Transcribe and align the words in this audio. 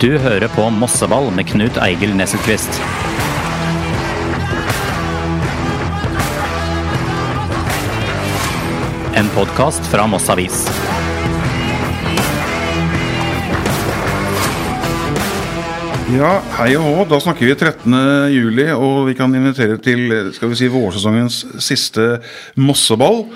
Du 0.00 0.14
hører 0.16 0.48
på 0.48 0.62
Mosseball 0.72 1.26
med 1.36 1.44
Knut 1.50 1.76
Eigil 1.84 2.14
Nesselquist. 2.16 2.78
En 9.20 9.28
podkast 9.34 9.84
fra 9.92 10.06
Moss 10.08 10.30
Avis. 10.32 10.62
Ja, 16.16 16.32
hei 16.56 16.72
og 16.78 16.88
hå. 16.88 17.04
Da 17.12 17.20
snakker 17.20 17.50
vi 17.50 17.52
13. 17.60 18.00
juli, 18.32 18.70
og 18.72 19.04
vi 19.10 19.18
kan 19.20 19.36
invitere 19.36 19.76
til 19.84 20.32
skal 20.32 20.54
vi 20.54 20.62
si, 20.62 20.72
vårsesongens 20.72 21.42
siste 21.60 22.14
Mosseball. 22.56 23.26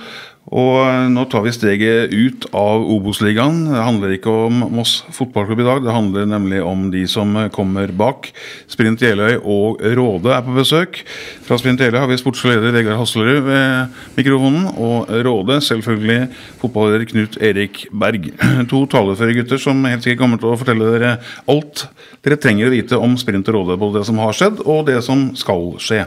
Og 0.52 1.08
nå 1.08 1.22
tar 1.32 1.40
vi 1.46 1.52
steget 1.56 2.12
ut 2.12 2.44
av 2.52 2.82
Obos-ligaen. 2.92 3.62
Det 3.70 3.80
handler 3.80 4.12
ikke 4.12 4.32
om 4.44 4.58
Moss 4.76 4.98
fotballklubb 5.16 5.62
i 5.62 5.66
dag, 5.66 5.80
det 5.84 5.94
handler 5.94 6.28
nemlig 6.28 6.60
om 6.60 6.90
de 6.92 7.06
som 7.08 7.32
kommer 7.54 7.88
bak. 7.96 8.28
Sprint 8.68 9.00
Jeløy 9.00 9.38
og 9.40 9.80
Råde 9.96 10.34
er 10.36 10.44
på 10.44 10.56
besøk. 10.58 11.00
Fra 11.46 11.56
Sprint 11.60 11.80
Jeløy 11.80 12.02
har 12.02 12.10
vi 12.10 12.20
sportsleder 12.20 12.76
Vegard 12.76 13.00
Haslerud 13.00 13.40
ved 13.48 13.96
mikrofonen. 14.18 14.68
Og 14.76 15.08
Råde 15.24 15.60
selvfølgelig 15.64 16.28
fotballeder 16.60 17.08
Knut 17.08 17.40
Erik 17.40 17.86
Berg. 17.92 18.28
To 18.70 18.84
taleføre 18.90 19.38
gutter 19.40 19.60
som 19.60 19.80
helt 19.88 20.04
sikkert 20.04 20.26
kommer 20.26 20.42
til 20.42 20.52
å 20.52 20.60
fortelle 20.60 20.92
dere 20.92 21.16
alt 21.48 21.86
dere 22.24 22.38
trenger 22.40 22.68
å 22.68 22.72
vite 22.72 23.00
om 23.00 23.16
Sprint 23.20 23.48
og 23.48 23.58
Råde. 23.58 23.80
Både 23.80 24.02
det 24.02 24.08
som 24.08 24.20
har 24.20 24.36
skjedd 24.36 24.60
og 24.64 24.86
det 24.88 25.00
som 25.08 25.30
skal 25.40 25.72
skje. 25.80 26.04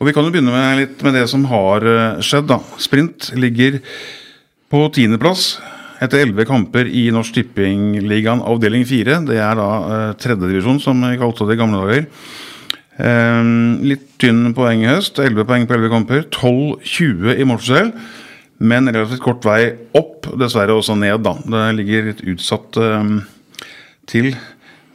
Og 0.00 0.08
Vi 0.08 0.14
kan 0.14 0.26
jo 0.26 0.32
begynne 0.34 0.52
med 0.52 0.80
litt 0.80 1.02
med 1.06 1.14
det 1.16 1.28
som 1.30 1.44
har 1.50 1.84
eh, 1.86 2.22
skjedd. 2.24 2.48
da. 2.50 2.58
Sprint 2.82 3.30
ligger 3.38 3.78
på 4.72 4.80
tiendeplass 4.94 5.54
etter 6.02 6.24
elleve 6.24 6.46
kamper 6.48 6.88
i 6.90 7.06
Norsk 7.14 7.36
Tippingligaen 7.36 8.42
avdeling 8.44 8.84
fire. 8.88 9.20
Det 9.26 9.38
er 9.38 9.54
da 9.58 9.68
eh, 9.84 10.08
tredjedivisjon, 10.20 10.82
som 10.82 11.00
vi 11.06 11.20
kalte 11.20 11.46
det 11.48 11.56
i 11.56 11.60
gamle 11.60 11.84
dager. 11.84 12.08
Eh, 12.94 13.52
litt 13.92 14.08
tynn 14.22 14.50
poeng 14.56 14.82
i 14.84 14.90
høst. 14.90 15.20
11 15.22 15.46
poeng 15.48 15.68
på 15.70 15.78
11 15.78 15.92
kamper. 15.94 16.26
12-20 16.34 17.38
i 17.38 17.48
målforskjell. 17.48 17.94
Men 18.64 18.90
relativt 18.90 19.22
kort 19.22 19.46
vei 19.46 19.60
opp, 19.98 20.28
dessverre 20.40 20.74
også 20.76 20.96
ned, 20.98 21.22
da. 21.26 21.36
Det 21.38 21.62
ligger 21.78 22.10
litt 22.10 22.24
utsatt 22.34 22.80
eh, 22.82 23.14
til. 24.10 24.34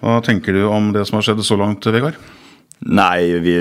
Hva 0.04 0.20
tenker 0.24 0.56
du 0.56 0.68
om 0.68 0.94
det 0.96 1.08
som 1.08 1.20
har 1.20 1.28
skjedd 1.28 1.42
så 1.44 1.58
langt, 1.60 1.88
Vegard? 1.88 2.20
Nei, 2.88 3.40
vi, 3.44 3.54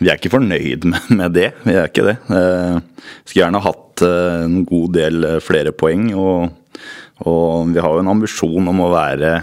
vi, 0.00 0.08
er 0.08 0.16
ikke 0.16 0.32
fornøyd 0.32 0.86
med, 0.90 1.08
med, 1.12 1.34
det. 1.36 1.50
Vi 1.66 1.76
er 1.76 1.90
ikke 1.90 2.06
det. 2.06 2.16
Eh, 2.32 2.78
skulle 3.24 3.42
gjerne 3.42 3.64
hatt 3.64 4.04
eh, 4.06 4.44
en 4.46 4.60
god 4.68 4.94
del 4.96 5.28
eh, 5.28 5.40
flere 5.44 5.74
poeng. 5.76 6.08
Og, 6.16 6.78
og, 7.28 7.72
vi 7.74 7.82
har 7.84 7.92
jo 7.92 8.04
en 8.04 8.12
ambisjon 8.14 8.72
om 8.72 8.84
å 8.86 8.92
være 8.94 9.34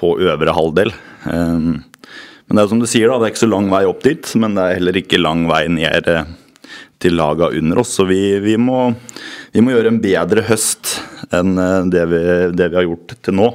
på 0.00 0.14
øvre 0.22 0.54
halvdel. 0.56 0.94
Eh, 1.26 1.70
men 2.50 2.58
det 2.58 2.62
er 2.62 2.70
som 2.70 2.82
du 2.82 2.86
sier, 2.90 3.10
da, 3.10 3.18
det 3.18 3.28
er 3.28 3.34
ikke 3.34 3.44
så 3.44 3.50
lang 3.50 3.68
vei 3.70 3.82
opp 3.88 4.06
dit. 4.06 4.30
Men 4.38 4.54
det 4.54 4.66
er 4.66 4.78
heller 4.78 5.02
ikke 5.02 5.22
lang 5.22 5.44
vei 5.50 5.64
ned 5.72 6.10
eh, 6.10 6.30
til 7.02 7.18
laga 7.18 7.50
under 7.56 7.82
oss. 7.82 7.96
Så 7.98 8.06
vi, 8.06 8.22
vi, 8.44 8.54
må, 8.60 8.92
vi, 9.50 9.64
må, 9.64 9.74
gjøre 9.74 9.90
en 9.94 10.02
bedre 10.02 10.46
høst 10.46 11.00
enn 11.34 11.58
eh, 11.58 11.90
det 11.90 12.06
vi, 12.14 12.24
det 12.54 12.70
har 12.78 12.86
gjort 12.86 13.18
til 13.26 13.38
nå. 13.42 13.50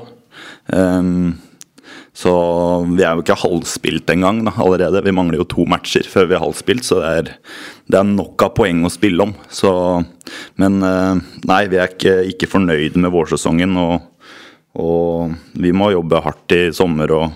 Um, 0.66 1.36
så 2.16 2.32
vi 2.88 3.04
er 3.04 3.18
jo 3.18 3.26
ikke 3.26 3.36
halvspilt 3.42 4.12
engang 4.14 4.38
da, 4.48 4.54
allerede. 4.64 5.02
Vi 5.04 5.14
mangler 5.16 5.42
jo 5.42 5.48
to 5.52 5.66
matcher 5.68 6.08
før 6.08 6.30
vi 6.30 6.38
er 6.38 6.44
halvspilt, 6.46 6.88
så 6.88 7.02
det 7.02 7.10
er, 7.12 7.32
det 7.92 8.00
er 8.00 8.08
nok 8.08 8.46
av 8.48 8.54
poeng 8.56 8.86
å 8.88 8.92
spille 8.94 9.28
om. 9.28 9.34
Så, 9.52 9.72
men 10.62 10.80
eh, 10.88 11.20
nei, 11.52 11.62
vi 11.72 11.82
er 11.82 11.92
ikke, 11.92 12.16
ikke 12.32 12.50
fornøyd 12.54 12.96
med 13.04 13.12
vårsesongen. 13.12 13.76
Og, 13.84 14.32
og, 14.80 15.36
vi 15.60 15.76
må 15.76 15.92
jobbe 15.92 16.24
hardt 16.24 16.56
i 16.56 16.64
sommer 16.76 17.12
og, 17.18 17.36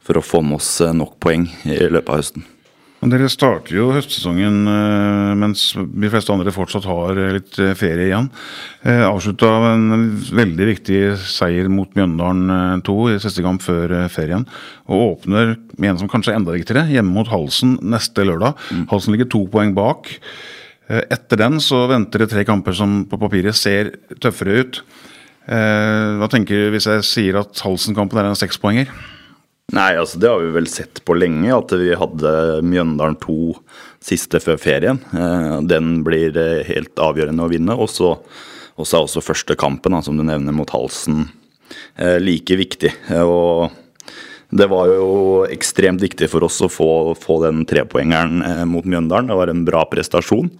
for 0.00 0.16
å 0.16 0.24
få 0.24 0.40
med 0.48 0.62
oss 0.62 0.72
eh, 0.80 0.96
nok 0.96 1.18
poeng 1.20 1.44
i 1.68 1.76
løpet 1.84 2.08
av 2.08 2.22
høsten. 2.22 2.48
Dere 3.06 3.28
starter 3.30 3.76
jo 3.76 3.90
høstsesongen 3.94 4.66
eh, 4.66 5.32
mens 5.38 5.68
de 5.76 6.08
fleste 6.10 6.32
andre 6.34 6.50
fortsatt 6.54 6.88
har 6.88 7.18
eh, 7.20 7.34
litt 7.36 7.58
eh, 7.62 7.74
ferie 7.78 8.08
igjen. 8.08 8.28
Avslutta 8.86 9.50
en 9.72 10.16
veldig 10.34 10.66
viktig 10.72 11.00
seier 11.22 11.70
mot 11.70 11.90
Mjøndalen 11.98 12.82
2 12.86 12.96
i 13.12 13.16
siste 13.22 13.42
kamp 13.46 13.62
før 13.64 13.94
ferien. 14.12 14.44
Og 14.90 15.16
åpner 15.16 15.56
med 15.76 15.90
en 15.90 16.00
som 16.02 16.10
kanskje 16.10 16.34
er 16.34 16.40
enda 16.40 16.54
viktigere, 16.54 16.86
hjemme 16.90 17.14
mot 17.14 17.30
Halsen 17.30 17.76
neste 17.82 18.26
lørdag. 18.26 18.54
Mm. 18.70 18.84
Halsen 18.92 19.14
ligger 19.14 19.30
to 19.32 19.42
poeng 19.50 19.74
bak. 19.76 20.12
Etter 20.86 21.42
den 21.42 21.58
så 21.62 21.82
venter 21.90 22.22
det 22.22 22.30
tre 22.30 22.46
kamper 22.46 22.78
som 22.78 23.00
på 23.10 23.18
papiret 23.18 23.58
ser 23.58 23.90
tøffere 24.22 24.62
ut. 24.62 24.80
Hva 25.46 26.30
tenker 26.30 26.68
du 26.68 26.76
hvis 26.76 26.86
jeg 26.90 27.06
sier 27.10 27.42
at 27.42 27.58
Halsen-kampen 27.66 28.22
er 28.22 28.30
en 28.30 28.38
sekspoenger? 28.38 28.90
Nei, 29.74 29.96
altså 29.98 30.20
det 30.22 30.28
har 30.30 30.44
vi 30.44 30.52
vel 30.54 30.68
sett 30.70 31.00
på 31.02 31.16
lenge, 31.18 31.50
at 31.50 31.72
vi 31.74 31.90
hadde 31.98 32.32
Mjøndalen 32.62 33.16
2 33.18 33.38
siste 34.06 34.38
før 34.38 34.60
ferien. 34.62 35.00
Eh, 35.10 35.56
den 35.66 36.04
blir 36.06 36.38
eh, 36.38 36.62
helt 36.68 36.94
avgjørende 37.02 37.42
å 37.42 37.50
vinne. 37.50 37.74
Og 37.74 37.90
så 37.90 38.12
er 38.14 39.00
også 39.00 39.24
første 39.24 39.58
kampen, 39.58 39.98
som 40.06 40.14
du 40.14 40.22
nevner, 40.22 40.54
mot 40.54 40.70
Halsen 40.70 41.24
eh, 41.98 42.20
like 42.22 42.60
viktig. 42.62 42.94
Og 43.18 43.74
det 44.54 44.70
var 44.70 44.94
jo 44.94 45.42
ekstremt 45.50 46.04
viktig 46.04 46.30
for 46.30 46.46
oss 46.46 46.62
å 46.62 46.70
få, 46.70 46.90
få 47.18 47.42
den 47.48 47.66
trepoengeren 47.66 48.70
mot 48.70 48.86
Mjøndalen. 48.86 49.34
Det 49.34 49.40
var 49.42 49.50
en 49.50 49.66
bra 49.66 49.82
prestasjon 49.90 50.52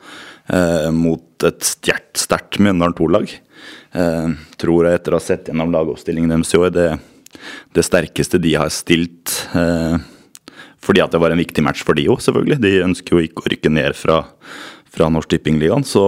mot 0.94 1.46
et 1.46 1.66
sterkt 1.66 2.58
Mjøndalen 2.58 2.94
2-lag. 2.98 3.30
Tror 4.58 4.86
jeg 4.86 4.98
etter 4.98 5.14
å 5.14 5.20
ha 5.20 5.22
sett 5.22 5.46
gjennom 5.50 5.70
lagoppstillingen 5.74 6.34
deres 6.34 6.50
i 6.54 6.58
år, 6.58 6.74
det 6.74 6.88
det 7.76 7.84
sterkeste 7.86 8.40
de 8.42 8.54
har 8.58 8.72
stilt. 8.74 9.34
Eh, 9.56 9.98
fordi 10.86 11.02
at 11.02 11.12
det 11.14 11.20
var 11.22 11.34
en 11.34 11.42
viktig 11.42 11.64
match 11.66 11.82
for 11.86 11.98
de 11.98 12.06
òg, 12.12 12.22
selvfølgelig. 12.22 12.60
De 12.62 12.72
ønsker 12.84 13.16
jo 13.16 13.26
ikke 13.26 13.42
å 13.42 13.52
rykke 13.52 13.72
ned 13.74 13.96
fra, 13.98 14.20
fra 14.92 15.10
Norsk 15.12 15.32
Tippingligaen. 15.32 15.86
Så, 15.86 16.04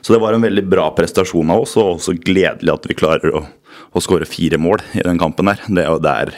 så, 0.00 0.12
det 0.12 0.20
var 0.22 0.36
en 0.36 0.44
veldig 0.44 0.66
bra 0.68 0.90
prestasjon 0.96 1.52
av 1.54 1.64
oss, 1.64 1.76
og 1.80 1.96
også 1.96 2.18
gledelig 2.20 2.74
at 2.74 2.88
vi 2.90 2.98
klarer 2.98 3.38
å, 3.40 3.44
å 3.92 4.04
skåre 4.04 4.28
fire 4.28 4.60
mål 4.60 4.84
i 4.98 5.06
den 5.06 5.20
kampen 5.22 5.48
her. 5.48 5.64
Det 5.68 5.86
er 5.86 5.90
jo 5.94 6.02
der 6.04 6.34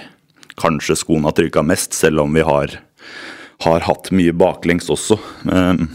kanskje 0.61 0.99
skoen 1.01 1.27
har 1.27 1.35
trykka 1.35 1.65
mest, 1.67 1.97
selv 1.97 2.23
om 2.23 2.37
vi 2.37 2.45
har, 2.47 2.79
har 3.67 3.87
hatt 3.89 4.13
mye 4.15 4.35
baklengs 4.37 4.87
også. 4.93 5.19
Um, 5.51 5.89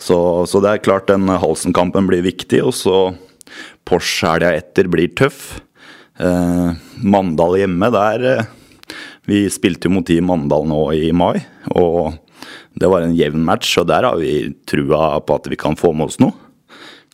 så, 0.00 0.46
så, 0.48 0.60
det 0.64 0.74
er 0.74 0.84
klart 0.84 1.08
den 1.08 1.28
Halsen-kampen 1.28 2.08
blir 2.08 2.24
viktig, 2.24 2.62
og 2.64 2.76
så 2.76 3.00
Porsche 3.88 4.28
helga 4.28 4.52
etter 4.56 4.88
blir 4.90 5.10
tøff. 5.16 5.60
Eh, 6.20 6.70
Mandal 7.00 7.56
hjemme, 7.56 7.88
der 7.94 8.26
eh, 8.28 8.50
Vi 9.28 9.46
spilte 9.52 9.88
jo 9.88 9.94
mot 9.94 10.06
de 10.06 10.18
i 10.20 10.24
Mandal 10.24 10.66
nå 10.68 10.82
i 10.96 11.08
mai, 11.16 11.38
og 11.72 12.18
det 12.76 12.88
var 12.90 13.04
en 13.04 13.16
jevn 13.16 13.42
match, 13.46 13.72
og 13.80 13.88
der 13.90 14.06
har 14.08 14.18
vi 14.20 14.52
trua 14.68 15.20
på 15.24 15.36
at 15.36 15.48
vi 15.50 15.58
kan 15.60 15.78
få 15.78 15.92
med 15.96 16.10
oss 16.10 16.20
noe. 16.22 16.34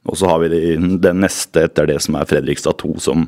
Og 0.06 0.18
så 0.18 0.28
har 0.30 0.42
vi 0.44 0.76
den 0.78 1.22
neste 1.22 1.64
etter 1.66 1.88
det 1.90 1.98
som 2.04 2.18
er 2.18 2.28
Fredrikstad 2.30 2.78
2, 2.78 2.92
som, 3.02 3.24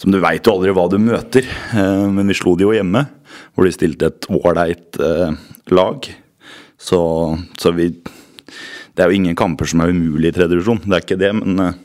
som 0.00 0.12
du 0.12 0.20
veit 0.24 0.46
jo 0.46 0.54
aldri 0.56 0.72
hva 0.76 0.86
du 0.88 0.96
møter. 1.02 1.44
Eh, 1.76 2.06
men 2.08 2.30
vi 2.30 2.36
slo 2.38 2.54
de 2.56 2.64
jo 2.64 2.72
hjemme, 2.76 3.04
hvor 3.52 3.68
de 3.68 3.74
stilte 3.74 4.08
et 4.08 4.30
ålreit 4.32 5.00
eh, 5.04 5.36
lag. 5.74 6.08
Så, 6.78 7.00
så, 7.58 7.74
vi 7.76 7.90
Det 7.90 9.04
er 9.04 9.10
jo 9.10 9.18
ingen 9.18 9.36
kamper 9.36 9.68
som 9.68 9.82
er 9.82 9.92
umulig 9.92 10.30
i 10.30 10.36
tredje 10.36 10.54
divisjon, 10.54 10.80
det 10.86 10.96
er 10.96 11.04
ikke 11.04 11.20
det. 11.20 11.32
Men 11.42 11.64
eh, 11.66 11.78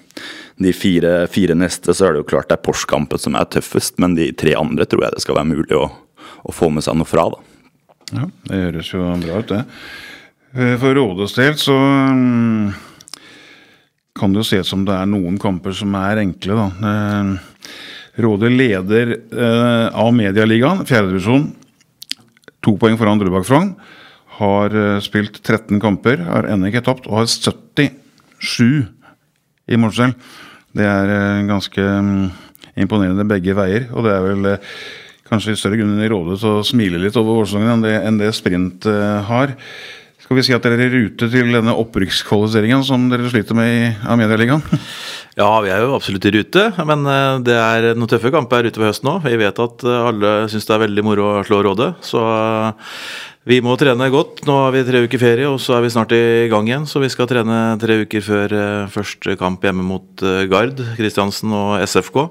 de 0.62 0.74
fire, 0.74 1.28
fire, 1.32 1.56
neste 1.58 1.96
så 1.96 2.08
er 2.08 2.14
det 2.14 2.24
jo 2.24 2.30
klart 2.36 2.50
det 2.52 2.60
er 2.60 2.66
Porsche-kampen 2.66 3.22
som 3.22 3.38
er 3.38 3.50
tøffest, 3.50 3.98
men 4.02 4.16
de 4.18 4.30
tre 4.38 4.54
andre 4.60 4.86
tror 4.90 5.08
jeg 5.08 5.16
det 5.16 5.24
skal 5.26 5.40
være 5.40 5.50
mulig 5.50 5.78
å, 5.78 5.88
å 6.46 6.54
få 6.54 6.70
med 6.74 6.86
seg 6.86 6.98
noe 7.00 7.10
fra. 7.10 7.28
da. 7.34 7.42
Ja, 8.14 8.28
Det 8.50 8.60
høres 8.68 8.92
jo 8.94 9.08
bra 9.24 9.40
ut, 9.42 9.54
det. 9.54 9.64
Eh, 10.54 10.76
for 10.82 10.94
Rådes 10.98 11.34
del 11.40 11.58
så 11.58 11.74
mm, 11.74 12.70
kan 14.20 14.36
det 14.36 14.44
jo 14.44 14.50
se 14.52 14.62
som 14.68 14.86
det 14.86 14.94
er 14.94 15.10
noen 15.10 15.40
kamper 15.42 15.74
som 15.78 15.96
er 15.98 16.22
enkle, 16.22 16.60
da. 16.60 16.70
Råde 18.14 18.46
Rådet 18.46 18.54
leder 18.54 19.16
eh, 19.18 19.88
av 19.90 20.12
Medialigaen, 20.14 20.84
fjerdedivisjon. 20.86 21.48
To 22.64 22.76
poeng 22.78 23.00
foran 23.00 23.18
Drøbak 23.18 23.48
Frogn. 23.50 23.74
Har 24.38 24.74
spilt 25.06 25.36
13 25.44 25.78
kamper, 25.82 26.22
har 26.26 26.46
ennå 26.50 26.70
ikke 26.70 26.82
tapt 26.86 27.06
og 27.06 27.20
har 27.20 27.28
77 27.30 29.03
i 29.70 29.80
målforskjell. 29.80 30.16
Det 30.74 30.86
er 30.90 31.14
eh, 31.14 31.46
ganske 31.48 31.88
mm, 32.04 32.22
imponerende 32.84 33.26
begge 33.30 33.56
veier. 33.58 33.90
Og 33.94 34.06
det 34.06 34.14
er 34.14 34.24
vel 34.28 34.52
eh, 34.54 34.70
kanskje 35.30 35.56
i 35.56 35.60
større 35.60 35.80
grunn 35.80 35.96
enn 35.96 36.06
i 36.06 36.12
Råde 36.12 36.38
å 36.50 36.62
smile 36.66 37.02
litt 37.02 37.18
over 37.20 37.42
vårsesongen 37.42 37.78
enn, 37.78 38.08
enn, 38.10 38.22
det 38.22 38.34
Sprint 38.36 38.88
eh, 38.90 39.20
har. 39.30 39.54
Skal 40.24 40.40
vi 40.40 40.46
si 40.48 40.56
at 40.56 40.64
dere 40.64 40.80
er 40.80 40.88
i 40.88 41.04
rute 41.04 41.28
til 41.30 41.52
denne 41.52 41.76
opprykkskvalifiseringen 41.78 42.86
som 42.88 43.10
dere 43.12 43.28
sliter 43.32 43.58
med 43.58 43.74
i 43.74 43.92
Amedialigaen? 44.10 44.64
Ja, 45.34 45.48
vi 45.66 45.72
er 45.74 45.82
jo 45.82 45.96
absolutt 45.96 46.28
i 46.30 46.32
rute, 46.36 46.68
men 46.86 47.08
det 47.42 47.56
er 47.58 47.96
noen 47.98 48.06
tøffe 48.12 48.30
kamper 48.30 48.68
ute 48.68 48.78
ved 48.78 48.92
høsten 48.92 49.10
òg. 49.10 49.24
Vi 49.26 49.40
vet 49.42 49.58
at 49.64 49.82
alle 49.90 50.34
syns 50.46 50.68
det 50.70 50.76
er 50.76 50.84
veldig 50.84 51.04
moro 51.08 51.24
å 51.26 51.40
slå 51.48 51.64
Råde, 51.66 51.88
så 52.06 52.22
Vi 53.44 53.58
må 53.60 53.74
trene 53.76 54.06
godt. 54.08 54.46
Nå 54.48 54.54
har 54.56 54.72
vi 54.72 54.86
tre 54.88 55.02
uker 55.04 55.20
ferie, 55.20 55.50
og 55.52 55.58
så 55.60 55.76
er 55.76 55.84
vi 55.84 55.92
snart 55.92 56.14
i 56.16 56.48
gang 56.52 56.70
igjen. 56.70 56.86
Så 56.88 57.02
vi 57.04 57.10
skal 57.12 57.28
trene 57.28 57.76
tre 57.82 57.98
uker 58.06 58.24
før 58.24 58.56
eh, 58.56 58.92
første 58.94 59.36
kamp 59.40 59.66
hjemme 59.68 59.84
mot 59.84 60.24
eh, 60.24 60.46
Gard, 60.48 60.80
Kristiansen 60.96 61.52
og 61.52 61.84
SFK. 61.84 62.22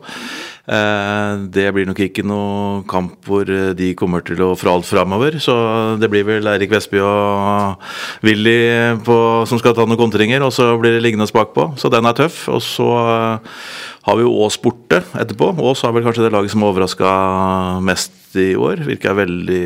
Eh, 0.72 1.44
det 1.52 1.66
blir 1.76 1.90
nok 1.90 2.00
ikke 2.00 2.24
noe 2.24 2.80
kamp 2.88 3.28
hvor 3.28 3.44
de 3.76 3.90
kommer 3.98 4.24
til 4.24 4.40
å 4.40 4.54
få 4.56 4.72
alt 4.72 4.88
framover. 4.88 5.36
Så 5.36 5.52
det 6.00 6.08
blir 6.08 6.24
vel 6.30 6.48
Eirik 6.48 6.72
Vestby 6.72 7.04
og 7.04 7.84
Willy 8.24 8.56
på, 9.04 9.18
som 9.50 9.60
skal 9.60 9.76
ta 9.76 9.84
noen 9.84 10.00
kontringer, 10.00 10.40
og 10.48 10.56
så 10.56 10.70
blir 10.80 10.96
det 10.96 11.04
liggende 11.04 11.28
bakpå. 11.28 11.74
Så 11.76 11.92
den 11.92 12.08
er 12.08 12.16
tøff. 12.22 12.46
Og 12.48 12.64
så 12.64 12.88
har 14.02 14.18
vi 14.18 14.24
jo 14.24 14.32
Ås 14.42 14.58
borte 14.62 14.98
etterpå. 15.14 15.52
Ås 15.62 15.84
har 15.86 15.94
vel 15.94 16.02
kanskje 16.06 16.24
det 16.26 16.32
laget 16.34 16.52
som 16.54 16.64
overraska 16.66 17.10
mest 17.86 18.34
i 18.38 18.52
år. 18.58 18.82
Virker 18.88 19.14
veldig 19.14 19.64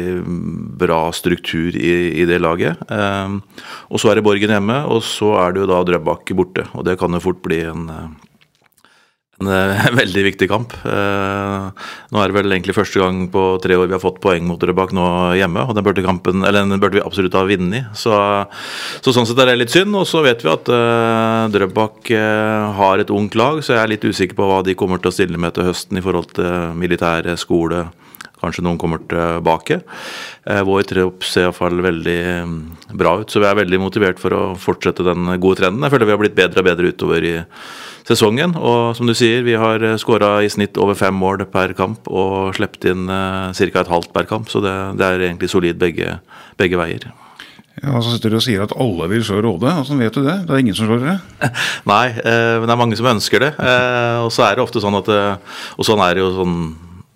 bra 0.80 1.00
struktur 1.16 1.76
i, 1.76 1.94
i 2.20 2.26
det 2.28 2.40
laget. 2.44 2.82
Um, 2.90 3.40
og 3.88 4.02
så 4.02 4.10
er 4.10 4.18
det 4.18 4.26
Borgen 4.26 4.52
hjemme, 4.52 4.82
og 4.92 5.00
så 5.06 5.32
er 5.40 5.54
det 5.54 5.64
jo 5.64 5.70
da 5.70 5.80
Drøbak 5.88 6.34
borte. 6.36 6.66
Og 6.76 6.84
det 6.88 6.98
kan 7.00 7.16
jo 7.16 7.22
fort 7.24 7.40
bli 7.46 7.62
en, 7.64 7.88
en, 9.40 9.50
en 9.50 9.98
veldig 10.02 10.24
viktig 10.30 10.48
kamp. 10.50 10.72
Uh, 10.84 11.68
nå 12.12 12.22
er 12.22 12.30
det 12.30 12.36
vel 12.38 12.56
egentlig 12.56 12.76
første 12.76 13.02
gang 13.02 13.26
på 13.32 13.44
tre 13.64 13.76
år 13.76 13.90
vi 13.90 13.96
har 13.96 14.02
fått 14.02 14.20
poeng 14.24 14.46
mot 14.48 14.60
Drøbak 14.60 14.94
nå 14.96 15.06
hjemme, 15.38 15.66
og 15.66 15.76
den 15.76 15.86
burde, 15.86 16.04
kampen, 16.06 16.46
den 16.46 16.76
burde 16.80 16.98
vi 16.98 17.04
absolutt 17.04 17.36
ha 17.36 17.44
vunnet. 17.48 17.90
Så, 17.96 18.16
så, 19.00 19.12
sånn 19.12 19.28
sett 19.28 19.42
er 19.44 19.52
det 19.52 19.58
litt 19.60 19.74
synd. 19.74 19.94
Og 19.96 20.08
så 20.08 20.24
vet 20.26 20.44
vi 20.44 20.52
at 20.52 20.72
uh, 20.72 21.44
Drøbak 21.52 22.12
uh, 22.14 22.72
har 22.80 23.02
et 23.02 23.12
ungt 23.12 23.36
lag, 23.38 23.60
så 23.60 23.76
jeg 23.76 23.84
er 23.84 23.94
litt 23.96 24.08
usikker 24.08 24.38
på 24.38 24.48
hva 24.48 24.62
de 24.66 24.76
kommer 24.78 25.02
til 25.02 25.12
å 25.12 25.16
stille 25.18 25.40
med 25.40 25.56
til 25.56 25.68
høsten 25.68 26.00
i 26.00 26.04
forhold 26.04 26.32
til 26.36 26.76
militær 26.78 27.34
skole 27.40 27.86
Kanskje 28.46 28.64
noen 28.64 28.78
kommer 28.80 29.02
tilbake. 29.10 29.80
Eh, 30.46 30.62
vår 30.66 30.86
tropp 30.86 31.26
ser 31.26 31.48
iallfall 31.48 31.82
veldig 31.84 32.20
mm, 32.46 32.54
bra 32.94 33.18
ut, 33.22 33.32
så 33.32 33.42
vi 33.42 33.50
er 33.50 33.58
veldig 33.58 33.82
motivert 33.82 34.22
for 34.22 34.36
å 34.36 34.44
fortsette 34.60 35.06
den 35.06 35.34
gode 35.42 35.60
trenden. 35.62 35.82
Jeg 35.84 35.94
føler 35.96 36.10
vi 36.10 36.16
har 36.16 36.22
blitt 36.22 36.38
bedre 36.38 36.62
og 36.62 36.70
bedre 36.70 36.94
utover 36.94 37.26
i 37.26 37.34
sesongen. 38.06 38.54
Og 38.54 38.94
som 38.96 39.10
du 39.10 39.14
sier, 39.18 39.42
vi 39.46 39.58
har 39.58 39.82
skåra 40.00 40.38
i 40.46 40.50
snitt 40.52 40.78
over 40.78 40.98
fem 40.98 41.16
mål 41.16 41.46
per 41.50 41.74
kamp 41.78 42.06
og 42.06 42.54
sluppet 42.56 42.90
inn 42.92 43.10
uh, 43.10 43.50
ca. 43.50 43.82
et 43.82 43.92
halvt 43.92 44.14
per 44.14 44.30
kamp, 44.30 44.50
så 44.52 44.62
det, 44.64 44.74
det 45.00 45.06
er 45.06 45.28
egentlig 45.28 45.50
solid 45.52 45.80
begge, 45.82 46.18
begge 46.60 46.78
veier. 46.78 47.10
Ja, 47.82 47.98
Så 48.00 48.14
sitter 48.14 48.32
du 48.32 48.38
og 48.38 48.44
sier 48.44 48.62
at 48.64 48.72
alle 48.80 49.08
vil 49.10 49.24
slå 49.26 49.42
Råde. 49.44 49.68
Hvordan 49.68 50.00
vet 50.00 50.14
du 50.16 50.22
det? 50.24 50.36
Det 50.46 50.54
er 50.54 50.62
ingen 50.62 50.76
som 50.76 50.88
slår 50.88 51.02
dere? 51.02 51.50
Nei, 51.92 52.06
eh, 52.22 52.54
men 52.56 52.64
det 52.64 52.72
er 52.72 52.80
mange 52.80 52.96
som 52.96 53.10
ønsker 53.10 53.42
det. 53.42 53.52
Eh, 53.60 54.22
og 54.22 54.30
så 54.32 54.46
er 54.46 54.56
det 54.56 54.64
ofte 54.64 54.80
sånn 54.80 54.96
at 54.96 55.10
Og 55.76 55.84
sånn 55.84 56.00
er 56.00 56.16
det 56.16 56.24
jo 56.24 56.30
sånn 56.38 56.56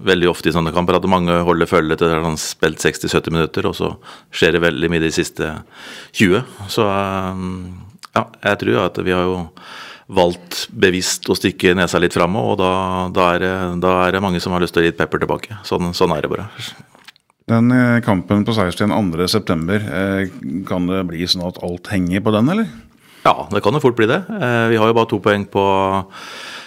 veldig 0.04 0.30
ofte 0.30 0.50
i 0.50 0.54
sånne 0.54 0.72
kamper 0.74 0.98
at 0.98 1.06
mange 1.10 1.34
holder 1.46 1.68
følge 1.68 1.98
til 2.00 2.12
han 2.12 2.32
har 2.32 2.40
spilt 2.40 2.80
60-70 2.82 3.34
minutter, 3.34 3.68
og 3.68 3.76
så 3.76 3.92
skjer 4.34 4.56
det 4.56 4.64
veldig 4.64 4.90
mye 4.92 5.04
de 5.04 5.12
siste 5.14 5.52
20. 6.16 6.42
Så 6.72 6.86
um, 6.86 7.46
ja, 8.16 8.26
jeg 8.50 8.60
tror 8.64 8.82
at 8.86 9.00
vi 9.04 9.14
har 9.14 9.26
jo 9.28 9.38
valgt 10.10 10.64
bevisst 10.74 11.28
å 11.30 11.36
stikke 11.38 11.76
nesa 11.78 12.00
litt 12.02 12.16
fram, 12.16 12.34
og 12.40 12.56
da, 12.58 12.70
da, 13.14 13.32
er 13.34 13.44
det, 13.44 13.56
da, 13.84 13.96
er 14.06 14.16
det, 14.16 14.22
mange 14.24 14.40
som 14.42 14.54
har 14.56 14.64
lyst 14.64 14.74
til 14.74 14.82
å 14.82 14.88
gi 14.88 14.96
pepper 14.96 15.22
tilbake. 15.22 15.60
Sånn, 15.66 15.92
sånn 15.94 16.16
er 16.16 16.24
det 16.24 16.32
bare. 16.32 16.48
Den 17.50 17.70
eh, 17.74 17.98
kampen 18.06 18.42
på 18.46 18.54
Seierstien 18.54 18.94
2.9, 18.94 19.76
eh, 19.78 20.24
kan 20.66 20.90
det 20.90 21.04
bli 21.10 21.28
sånn 21.30 21.46
at 21.46 21.62
alt 21.66 21.92
henger 21.92 22.24
på 22.26 22.34
den, 22.34 22.50
eller? 22.56 22.72
Ja, 23.20 23.34
det 23.52 23.60
kan 23.62 23.76
jo 23.76 23.82
fort 23.84 23.98
bli 23.98 24.08
det. 24.10 24.22
Eh, 24.32 24.64
vi 24.72 24.80
har 24.80 24.90
jo 24.90 24.96
bare 24.96 25.10
to 25.10 25.20
poeng 25.22 25.46
på 25.50 25.62
Eh, 25.62 26.59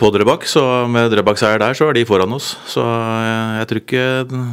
på 0.00 0.10
Drøbak. 0.14 0.46
Så 0.48 0.62
med 0.90 1.10
Drøbak-seier 1.12 1.62
der, 1.62 1.76
så 1.76 1.88
er 1.90 1.96
de 1.96 2.06
foran 2.08 2.36
oss. 2.36 2.52
Så 2.70 2.84
jeg, 2.84 3.40
jeg 3.60 3.70
tror 3.70 3.82
ikke 3.84 4.04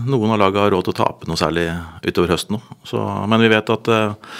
noen 0.07 0.33
av 0.35 0.41
lagene 0.45 0.65
har 0.65 0.73
råd 0.75 0.87
til 0.87 0.95
å 0.95 1.01
tape 1.03 1.29
noe 1.29 1.39
særlig 1.39 1.67
utover 2.05 2.33
høsten 2.35 2.57
nå. 2.57 2.63
Så, 2.87 3.03
men 3.29 3.43
vi 3.43 3.51
vet 3.51 3.71
at 3.73 3.91
uh, 3.93 4.33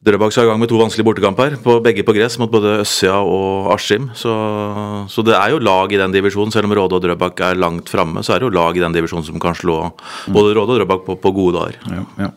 Drøbak 0.00 0.32
skal 0.32 0.46
i 0.46 0.48
gang 0.48 0.60
med 0.62 0.70
to 0.72 0.78
vanskelige 0.80 1.04
bortekamper, 1.04 1.58
på, 1.60 1.74
begge 1.84 2.04
på 2.08 2.14
gress, 2.16 2.38
mot 2.40 2.48
både 2.48 2.78
Øssia 2.86 3.18
og 3.20 3.68
Askim. 3.74 4.08
Så, 4.16 4.32
så, 5.12 5.24
det 5.26 5.34
er 5.36 5.52
jo 5.52 5.60
lag 5.60 5.92
i 5.92 6.00
den 6.00 6.14
divisjonen, 6.14 6.54
selv 6.54 6.70
om 6.70 6.76
Råde 6.78 6.96
og 6.96 7.04
Drøbak 7.04 7.42
er 7.44 7.60
langt 7.60 7.92
framme, 7.92 8.24
så 8.24 8.32
er 8.32 8.40
det 8.40 8.48
jo 8.48 8.56
lag 8.56 8.78
i 8.78 8.80
den 8.80 8.96
divisjonen 8.96 9.26
som 9.26 9.40
kan 9.42 9.58
slå 9.58 9.82
både 10.32 10.54
Råde 10.56 10.72
og 10.72 10.80
Drøbak 10.80 11.04
på, 11.04 11.18
på 11.20 11.34
gode 11.36 11.58
dager. 11.58 11.82
Ja, 11.92 12.06
ja. 12.24 12.30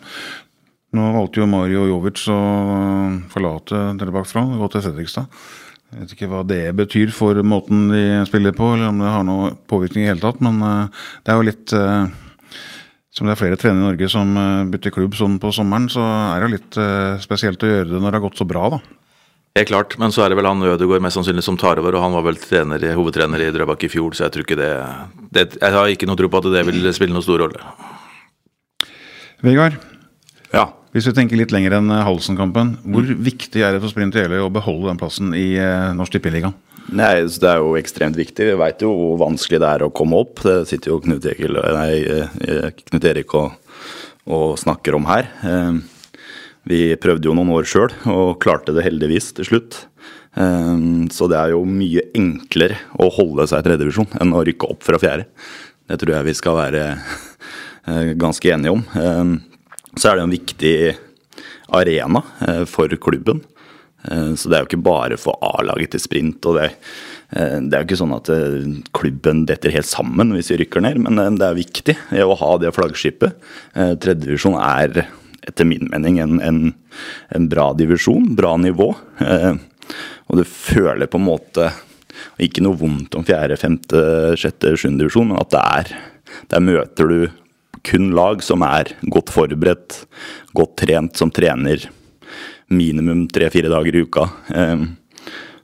Nå 0.94 1.08
valgte 1.16 1.42
jo 1.42 1.48
Mario 1.50 1.88
Jovic 1.90 2.22
å 2.30 2.40
forlate 3.32 3.86
Drøbak 3.98 4.28
fra 4.30 4.44
og 4.44 4.60
gå 4.66 4.74
til 4.74 4.84
Fredrikstad. 4.90 5.46
Jeg 5.94 6.02
vet 6.02 6.14
ikke 6.16 6.28
hva 6.32 6.42
det 6.48 6.62
betyr 6.74 7.12
for 7.14 7.38
måten 7.46 7.86
de 7.92 8.24
spiller 8.26 8.56
på, 8.58 8.72
eller 8.74 8.90
om 8.90 9.02
det 9.02 9.12
har 9.14 9.26
noe 9.28 9.52
påvirkning 9.70 10.08
i 10.08 10.10
hele 10.10 10.24
tatt. 10.24 10.42
Men 10.42 10.58
uh, 10.66 11.06
det 11.22 11.34
er 11.34 11.38
jo 11.38 11.46
litt 11.46 11.74
uh, 11.78 12.10
Som 13.14 13.30
det 13.30 13.36
er 13.36 13.42
flere 13.44 13.60
trenere 13.62 13.84
i 13.84 13.88
Norge 13.92 14.10
som 14.10 14.34
uh, 14.34 14.66
bytter 14.74 14.96
klubb 14.96 15.14
sånn 15.20 15.38
på 15.42 15.54
sommeren, 15.54 15.86
så 15.94 16.02
er 16.02 16.42
det 16.42 16.48
jo 16.48 16.56
litt 16.56 16.82
spesielt 17.22 17.62
å 17.62 17.70
gjøre 17.70 17.92
det 17.92 18.02
når 18.02 18.10
det 18.10 18.18
har 18.18 18.26
gått 18.26 18.42
så 18.42 18.50
bra, 18.50 18.66
da. 18.74 18.82
Helt 19.54 19.70
klart, 19.70 19.94
men 20.02 20.10
så 20.10 20.24
er 20.26 20.34
det 20.34 20.40
vel 20.40 20.50
han 20.50 20.66
Ødegaard 20.66 21.04
mest 21.06 21.20
sannsynlig 21.20 21.44
som 21.46 21.60
tar 21.62 21.78
over, 21.78 21.94
og 21.94 22.02
han 22.02 22.16
var 22.16 22.26
vel 22.26 22.40
trener, 22.42 22.88
hovedtrener 22.98 23.44
i 23.46 23.52
Drøbak 23.54 23.86
i 23.86 23.92
fjor, 23.94 24.16
så 24.18 24.26
jeg 24.26 24.34
tror 24.34 24.48
ikke 24.48 24.58
det, 24.58 24.72
det 25.30 25.44
Jeg 25.60 25.76
har 25.76 25.94
ikke 25.94 26.10
noe 26.10 26.18
tro 26.18 26.32
på 26.34 26.42
at 26.42 26.48
det 26.56 26.64
vil 26.72 26.88
spille 26.98 27.14
noen 27.14 27.26
stor 27.26 27.44
rolle. 27.46 27.62
Vegard? 29.46 29.78
Ja. 30.50 30.72
Hvis 30.94 31.08
vi 31.10 31.16
tenker 31.18 31.40
litt 31.40 31.54
lenger 31.54 31.80
enn 31.80 31.90
eh, 31.90 32.04
Halsen-kampen, 32.06 32.76
hvor 32.86 33.08
mm. 33.08 33.22
viktig 33.26 33.64
er 33.66 33.74
det 33.74 33.82
for 33.82 33.90
Sprint 33.90 34.14
Jeløy 34.18 34.44
å 34.44 34.52
beholde 34.54 34.92
den 34.92 35.00
plassen 35.02 35.32
i 35.34 35.56
eh, 35.58 35.90
Norsk 35.98 36.14
Tippeligaen? 36.14 36.54
Nei, 36.94 37.24
Det 37.26 37.48
er 37.50 37.64
jo 37.64 37.74
ekstremt 37.80 38.18
viktig. 38.20 38.46
Vi 38.52 38.60
veit 38.60 38.84
jo 38.84 38.92
hvor 38.94 39.16
vanskelig 39.24 39.58
det 39.64 39.72
er 39.72 39.86
å 39.86 39.94
komme 39.96 40.20
opp. 40.22 40.44
Det 40.46 40.68
sitter 40.70 40.92
jo 40.92 41.00
Knut, 41.02 41.26
Ekel, 41.32 41.58
nei, 41.74 41.88
eh, 42.06 42.68
Knut 42.92 43.08
Erik 43.10 43.34
og, 43.40 43.56
og, 44.28 44.52
snakker 44.62 45.00
om 45.00 45.08
her. 45.10 45.32
Vi 46.70 46.82
prøvde 47.02 47.28
jo 47.28 47.34
noen 47.36 47.56
år 47.56 47.66
sjøl, 47.68 47.90
og 48.12 48.38
klarte 48.44 48.76
det 48.76 48.86
heldigvis 48.86 49.32
til 49.40 49.50
slutt. 49.50 49.80
Så 50.34 51.28
det 51.30 51.40
er 51.40 51.52
jo 51.52 51.66
mye 51.68 52.06
enklere 52.16 52.78
å 52.96 53.10
holde 53.12 53.48
seg 53.50 53.64
i 53.64 53.68
tredjevisjon 53.68 54.16
enn 54.24 54.32
å 54.36 54.44
rykke 54.48 54.70
opp 54.72 54.86
fra 54.86 55.00
fjerde. 55.02 55.26
Det 55.90 55.98
tror 56.00 56.16
jeg 56.16 56.30
vi 56.30 56.36
skal 56.40 56.60
være 56.62 56.86
ganske 58.24 58.54
enige 58.56 58.78
om 58.78 58.86
så 59.98 60.10
er 60.10 60.18
det 60.18 60.26
en 60.26 60.34
viktig 60.34 60.76
arena 61.74 62.24
eh, 62.48 62.64
for 62.70 62.88
klubben. 63.02 63.42
Eh, 64.04 64.34
så 64.36 64.50
det 64.50 64.58
er 64.58 64.64
jo 64.64 64.70
ikke 64.72 64.86
bare 64.86 65.20
for 65.22 65.40
A-laget 65.46 65.94
til 65.94 66.04
sprint. 66.04 66.46
og 66.46 66.60
det, 66.60 66.70
eh, 67.36 67.60
det 67.62 67.74
er 67.74 67.84
jo 67.84 67.90
ikke 67.90 68.02
sånn 68.02 68.16
at 68.18 68.32
klubben 68.96 69.46
detter 69.50 69.74
helt 69.74 69.90
sammen 69.90 70.34
hvis 70.36 70.52
vi 70.54 70.62
rykker 70.64 70.86
ned, 70.86 71.02
men 71.06 71.40
det 71.40 71.50
er 71.50 71.60
viktig 71.60 71.98
å 72.24 72.38
ha 72.40 72.52
det 72.62 72.74
flaggskipet. 72.76 73.38
Tredjedivisjon 73.74 74.60
er 74.60 75.06
etter 75.44 75.68
min 75.68 75.90
mening 75.92 76.22
en, 76.24 76.38
en, 76.40 76.60
en, 77.36 77.48
bra 77.52 77.74
divisjon, 77.76 78.30
bra 78.38 78.56
nivå. 78.58 78.94
Og 80.32 80.40
du 80.40 80.44
føler 80.48 81.10
på 81.12 81.20
en 81.20 81.28
måte 81.28 81.68
ikke 82.40 82.64
noe 82.64 82.80
vondt 82.80 83.18
om 83.20 83.26
fjerde, 83.28 83.58
femte, 83.60 84.00
sjette, 84.40 84.72
sjuende 84.80 85.04
divisjon, 85.04 85.34
men 85.34 85.42
at 85.42 85.52
det 85.52 85.64
er 85.64 85.96
Der 86.50 86.64
møter 86.64 87.10
du 87.12 87.43
kun 87.84 88.12
lag 88.16 88.44
som 88.44 88.64
er 88.66 88.94
godt 89.12 89.32
forberedt, 89.34 90.04
godt 90.56 90.78
trent, 90.84 91.20
som 91.20 91.32
trener 91.34 91.90
minimum 92.74 93.28
tre-fire 93.28 93.72
dager 93.72 93.96
i 93.96 94.04
uka. 94.06 94.28
Ehm, 94.56 94.88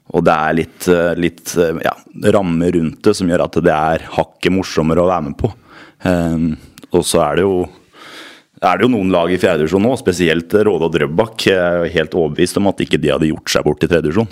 og 0.09 0.25
det 0.25 0.35
er 0.35 0.57
litt, 0.57 0.87
eh, 0.89 1.13
litt 1.17 1.53
eh, 1.57 1.81
ja, 1.85 1.93
rammer 2.35 2.73
rundt 2.75 3.03
det 3.05 3.15
som 3.17 3.29
gjør 3.29 3.45
at 3.45 3.59
det 3.65 3.75
er 3.75 4.07
hakket 4.17 4.53
morsommere 4.53 5.03
å 5.03 5.09
være 5.09 5.27
med 5.29 5.37
på. 5.39 5.51
Ehm, 6.09 6.49
og 6.89 7.05
så 7.05 7.23
er 7.27 7.39
det 7.39 7.45
jo 7.47 7.59
er 8.59 8.75
det 8.75 8.83
jo 8.83 8.91
noen 8.91 9.11
lag 9.13 9.31
i 9.31 9.37
fjerdedivisjon 9.39 9.85
nå, 9.85 9.93
spesielt 9.95 10.51
Råde 10.51 10.89
og 10.89 10.91
Drøbak. 10.91 11.45
Helt 11.93 12.15
overbevist 12.17 12.57
om 12.59 12.67
at 12.67 12.81
ikke 12.83 12.99
de 12.99 13.13
hadde 13.13 13.29
gjort 13.29 13.53
seg 13.53 13.63
bort 13.63 13.85
i 13.85 13.87
tredjedivisjon. 13.87 14.27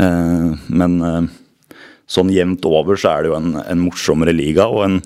Ehm, 0.00 0.54
men 0.72 0.94
eh, 1.04 1.28
sånn 2.08 2.32
jevnt 2.32 2.64
over 2.64 2.96
så 2.96 3.12
er 3.12 3.26
det 3.26 3.32
jo 3.34 3.36
en, 3.36 3.50
en 3.60 3.82
morsommere 3.82 4.32
liga 4.32 4.70
og 4.72 4.86
en, 4.86 4.98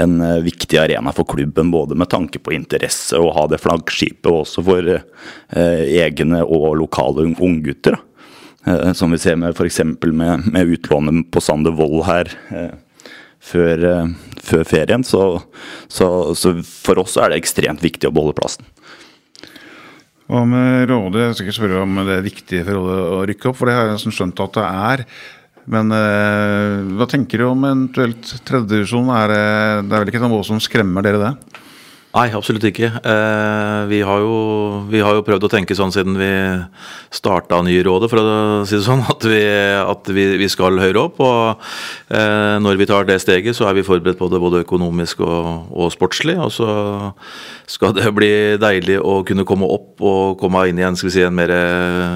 en 0.00 0.16
eh, 0.20 0.40
viktig 0.44 0.80
arena 0.80 1.12
for 1.14 1.28
klubben, 1.28 1.70
både 1.74 1.98
med 1.98 2.10
tanke 2.12 2.40
på 2.42 2.54
interesse 2.56 3.18
og 3.20 3.30
å 3.30 3.36
ha 3.38 3.46
det 3.52 3.62
flaggskipet, 3.62 4.30
og 4.30 4.42
også 4.42 4.64
for 4.66 4.90
eh, 4.96 5.84
egne 6.04 6.42
og 6.44 6.74
lokale 6.80 7.30
unggutter. 7.34 7.98
Eh, 8.64 8.92
som 8.92 9.12
vi 9.12 9.18
ser 9.20 9.36
med 9.36 9.54
f.eks. 9.54 9.82
Med, 9.84 10.46
med 10.52 10.74
utlånet 10.76 11.30
på 11.32 11.42
Sander 11.44 11.74
Wold 11.76 12.04
her 12.08 12.30
eh, 12.48 12.72
før, 13.44 13.84
eh, 13.90 14.14
før, 14.40 14.64
ferien. 14.68 15.04
Så, 15.04 15.42
så, 15.88 16.08
så, 16.34 16.56
for 16.62 17.04
oss 17.04 17.18
er 17.20 17.32
det 17.32 17.42
ekstremt 17.42 17.84
viktig 17.84 18.08
å 18.08 18.14
beholde 18.14 18.38
plassen. 18.40 18.68
Hva 20.24 20.40
med 20.48 20.88
Råde? 20.88 21.20
Jeg 21.20 21.36
skal 21.36 21.48
ikke 21.50 21.58
spørre 21.58 21.84
om 21.84 21.98
det 22.00 22.14
er 22.16 22.24
viktig 22.24 22.62
for 22.64 22.78
Råde 22.78 23.00
å 23.12 23.24
rykke 23.28 23.50
opp, 23.50 23.58
for 23.58 23.68
det 23.68 23.76
har 23.76 23.90
jeg 23.92 24.14
skjønt 24.16 24.44
at 24.46 24.56
det 24.56 24.68
er. 24.88 25.06
Men 25.70 25.92
eh, 25.96 26.82
hva 26.98 27.06
tenker 27.08 27.40
du 27.40 27.46
om 27.48 27.64
eventuelt 27.64 28.34
tredjedivisjon? 28.44 29.08
Er 29.16 29.32
det, 29.32 29.44
det 29.88 29.96
er 29.96 30.02
vel 30.02 30.12
ikke 30.12 30.24
nivå 30.26 30.40
som 30.44 30.60
skremmer 30.62 31.06
dere, 31.06 31.22
det? 31.22 31.62
Nei, 32.14 32.28
absolutt 32.30 32.62
ikke. 32.68 32.92
Eh, 32.94 33.80
vi, 33.90 33.98
har 34.06 34.20
jo, 34.22 34.34
vi, 34.86 35.00
har 35.02 35.16
jo, 35.16 35.24
prøvd 35.26 35.48
å 35.48 35.50
tenke 35.50 35.74
sånn 35.74 35.90
siden 35.90 36.14
vi 36.14 36.30
starta 37.10 37.58
Nyrådet, 37.66 38.06
for 38.12 38.20
å 38.22 38.34
si 38.68 38.76
det 38.76 38.84
sånn, 38.86 39.02
at 39.10 39.26
vi, 39.26 39.40
at 39.82 40.10
vi, 40.14 40.28
vi 40.38 40.46
skal 40.52 40.78
høyere 40.78 41.02
opp. 41.08 41.18
Og 41.18 41.64
eh, 42.14 42.54
når 42.62 42.78
vi 42.78 42.86
tar 42.86 43.08
det 43.08 43.18
steget, 43.24 43.58
så 43.58 43.66
er 43.66 43.74
vi 43.80 43.86
forberedt 43.86 44.20
på 44.20 44.28
det 44.30 44.38
både 44.44 44.62
økonomisk 44.62 45.24
og, 45.26 45.72
og, 45.74 45.90
sportslig. 45.96 46.38
Og 46.38 46.54
så 46.54 46.68
skal 47.66 47.96
det 47.98 48.14
bli 48.14 48.30
deilig 48.62 49.00
å 49.02 49.18
kunne 49.26 49.46
komme 49.48 49.66
opp 49.66 49.98
og 50.06 50.38
komme 50.38 50.68
inn 50.70 50.78
i 50.78 50.86
en, 50.86 50.94
skal 50.94 51.10
vi 51.10 51.16
si, 51.16 51.26
en 51.26 51.34
mer, 51.34 51.50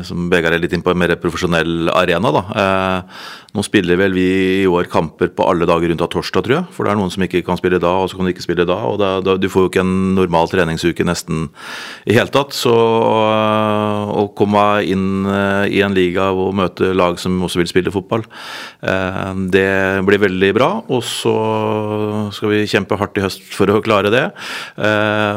som 0.07 0.31
Begar 0.31 0.55
er 0.55 0.63
litt 0.63 0.79
inn 0.79 0.87
på, 0.87 0.95
en 0.95 1.03
mer 1.03 1.17
profesjonell 1.19 1.91
arena. 1.91 2.31
da. 2.39 2.47
Eh, 2.63 3.21
nå 3.57 3.65
spiller 3.65 3.97
vel 3.99 4.13
vi 4.15 4.29
i 4.63 4.67
år 4.71 4.87
kamper 4.93 5.31
på 5.35 5.47
alle 5.49 5.67
dager 5.67 5.91
rundt 5.91 6.03
av 6.05 6.11
torsdag, 6.13 6.45
tror 6.47 6.57
jeg. 6.61 6.71
For 6.77 6.85
det 6.85 6.93
er 6.93 6.99
noen 7.01 7.11
som 7.11 7.25
ikke 7.25 7.43
kan 7.47 7.59
spille 7.59 7.81
da, 7.83 7.95
og 7.99 8.11
så 8.11 8.19
kan 8.19 8.29
de 8.29 8.35
ikke 8.35 8.45
spille 8.45 8.67
da. 8.69 8.77
og 8.87 8.99
da, 9.01 9.13
da, 9.25 9.35
Du 9.41 9.49
får 9.51 9.67
jo 9.67 9.71
ikke 9.73 9.88
normal 10.17 10.51
treningsuke 10.51 11.07
nesten 11.07 11.49
i 12.09 12.17
hele 12.17 12.33
tatt. 12.35 12.55
Så 12.57 12.73
øh, 12.73 14.13
å 14.23 14.25
komme 14.39 14.65
inn 14.89 15.27
øh, 15.29 15.67
i 15.73 15.83
en 15.85 15.97
liga 15.97 16.31
og 16.33 16.57
møte 16.59 16.93
lag 16.97 17.19
som 17.21 17.37
også 17.45 17.63
vil 17.63 17.71
spille 17.71 17.95
fotball, 17.95 18.25
øh, 18.83 19.45
det 19.55 19.69
blir 20.09 20.23
veldig 20.25 20.53
bra. 20.57 20.71
Og 20.89 21.05
så 21.07 21.35
skal 22.35 22.55
vi 22.55 22.65
kjempe 22.71 22.99
hardt 23.01 23.19
i 23.19 23.25
høst 23.25 23.45
for 23.55 23.71
å 23.73 23.83
klare 23.85 24.13
det. 24.13 24.25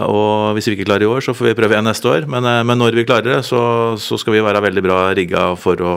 Og 0.07 0.55
hvis 0.55 0.69
vi 0.69 0.77
ikke 0.77 0.87
klarer 0.89 1.05
i 1.05 1.11
år, 1.11 1.23
så 1.25 1.35
får 1.35 1.51
vi 1.51 1.57
prøve 1.57 1.75
igjen 1.75 1.87
neste 1.87 2.09
år. 2.09 2.27
Men, 2.31 2.47
men 2.67 2.79
når 2.79 2.97
vi 2.97 3.05
klarer 3.07 3.37
det, 3.37 3.41
så, 3.47 3.61
så 4.01 4.19
skal 4.19 4.35
vi 4.35 4.43
være 4.45 4.63
veldig 4.63 4.83
bra 4.85 4.99
rigga 5.17 5.51
for 5.59 5.81
å 5.85 5.95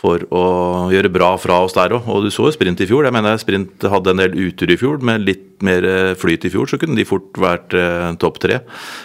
for 0.00 0.22
å 0.32 0.44
gjøre 0.92 1.10
bra 1.12 1.34
fra 1.40 1.58
oss 1.66 1.74
der 1.76 1.92
òg. 1.92 2.08
Og 2.08 2.24
du 2.24 2.30
så 2.32 2.46
jo 2.46 2.54
sprint 2.54 2.80
i 2.80 2.88
fjor. 2.88 3.04
Jeg 3.04 3.14
mener 3.14 3.40
sprint 3.40 3.84
hadde 3.92 4.14
en 4.14 4.22
del 4.22 4.36
utur 4.48 4.72
i 4.72 4.78
fjor. 4.80 5.02
Med 5.04 5.26
litt 5.26 5.60
mer 5.66 5.84
eh, 5.84 6.12
flyt 6.18 6.46
i 6.48 6.52
fjor, 6.52 6.70
så 6.70 6.78
kunne 6.80 6.96
de 6.96 7.06
fort 7.08 7.36
vært 7.40 7.76
eh, 7.76 8.08
topp 8.20 8.40
tre. 8.40 8.62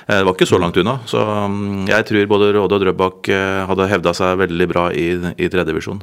Eh, 0.07 0.15
det 0.15 0.23
var 0.23 0.37
ikke 0.37 0.47
så 0.47 0.61
langt 0.61 0.79
unna. 0.79 0.97
Så 1.09 1.19
um, 1.19 1.83
jeg 1.89 2.07
tror 2.07 2.31
både 2.31 2.53
Råde 2.55 2.79
og 2.79 2.85
Drøbak 2.85 3.31
eh, 3.33 3.65
hadde 3.67 3.91
hevda 3.91 4.15
seg 4.15 4.39
veldig 4.45 4.69
bra 4.71 4.87
i, 4.95 5.09
i 5.35 5.51
tredjedivisjon. 5.51 5.99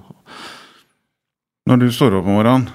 Når 1.71 1.85
du 1.85 1.89
står 1.95 2.19
opp 2.19 2.29
om 2.29 2.37
morgenen, 2.37 2.69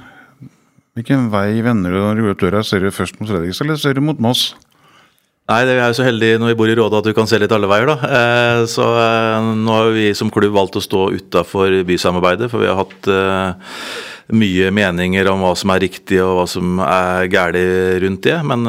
hvilken 0.98 1.28
vei 1.30 1.60
vender 1.62 1.94
du 1.94 2.02
når 2.02 2.18
du 2.18 2.26
går 2.26 2.38
ut 2.38 2.46
døra? 2.48 2.64
Ser 2.66 2.82
du 2.82 2.90
først 2.90 3.20
mot 3.22 3.30
Fredrikstad, 3.30 3.68
eller 3.68 3.78
ser 3.78 4.00
du 4.00 4.02
mot 4.02 4.22
Moss? 4.24 4.56
Nei, 5.48 5.62
vi 5.64 5.78
er 5.80 5.94
jo 5.94 5.96
så 5.96 6.04
heldige 6.04 6.40
når 6.42 6.50
vi 6.52 6.56
bor 6.60 6.68
i 6.68 6.74
Råde 6.76 7.00
at 7.00 7.06
du 7.08 7.14
kan 7.16 7.28
se 7.30 7.38
litt 7.40 7.54
alle 7.56 7.70
veier, 7.72 7.88
da. 7.88 7.96
Eh, 8.18 8.62
så 8.68 8.84
eh, 9.00 9.46
nå 9.56 9.78
har 9.78 9.94
vi 9.96 10.10
som 10.18 10.32
klubb 10.34 10.52
valgt 10.58 10.76
å 10.76 10.84
stå 10.84 11.06
utafor 11.16 11.72
bysamarbeidet, 11.88 12.50
for 12.52 12.66
vi 12.66 12.68
har 12.68 12.76
hatt 12.82 13.08
eh, 13.08 13.78
mye 14.36 14.74
meninger 14.76 15.30
om 15.32 15.46
hva 15.46 15.54
som 15.56 15.72
er 15.72 15.86
riktig 15.86 16.20
og 16.20 16.34
hva 16.42 16.44
som 16.52 16.82
er 16.84 17.30
galt 17.32 17.56
rundt 18.04 18.28
det. 18.28 18.36
Men 18.44 18.68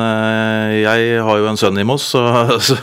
jeg 0.78 1.18
har 1.26 1.40
jo 1.42 1.48
en 1.50 1.58
sønn 1.58 1.82
i 1.82 1.86
Moss, 1.88 2.12
så, 2.14 2.22
så 2.68 2.78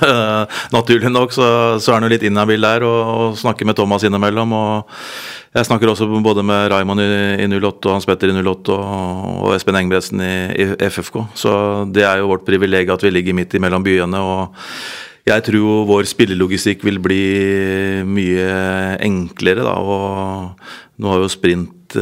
naturlig 0.75 1.13
nok 1.15 1.31
så, 1.31 1.47
så 1.79 1.93
er 1.93 2.01
han 2.01 2.09
jo 2.09 2.11
litt 2.17 2.27
inhabil 2.27 2.67
der 2.67 2.83
og, 2.83 2.99
og 3.15 3.39
snakker 3.39 3.71
med 3.71 3.79
Thomas 3.79 4.03
innimellom. 4.03 4.59
og 4.59 4.99
jeg 5.55 5.67
snakker 5.69 5.87
også 5.91 6.07
både 6.23 6.43
med 6.43 6.67
Raymond 6.73 6.99
i, 6.99 7.47
08 7.47 7.87
og 7.87 7.93
Hans 7.95 8.07
Petter 8.09 8.31
i 8.31 8.35
08 8.35 8.75
og, 8.75 9.53
Espen 9.55 9.77
Engbretsen 9.79 10.21
i, 10.21 10.67
FFK. 10.91 11.21
Så 11.37 11.51
det 11.95 12.03
er 12.03 12.19
jo 12.19 12.29
vårt 12.33 12.45
privilegium 12.47 12.97
at 12.97 13.05
vi 13.05 13.13
ligger 13.13 13.37
midt 13.37 13.55
imellom 13.55 13.85
byene. 13.85 14.19
og 14.19 14.55
jeg 15.25 15.41
tror 15.47 15.87
vår 15.89 16.05
spillelogistikk 16.05 16.83
vil 16.85 16.99
bli 17.01 17.23
mye 18.05 18.49
enklere. 19.01 19.63
Da, 19.65 19.73
og 19.79 20.99
nå 21.01 21.13
har 21.13 21.23
jo 21.23 21.31
Sprint 21.33 21.97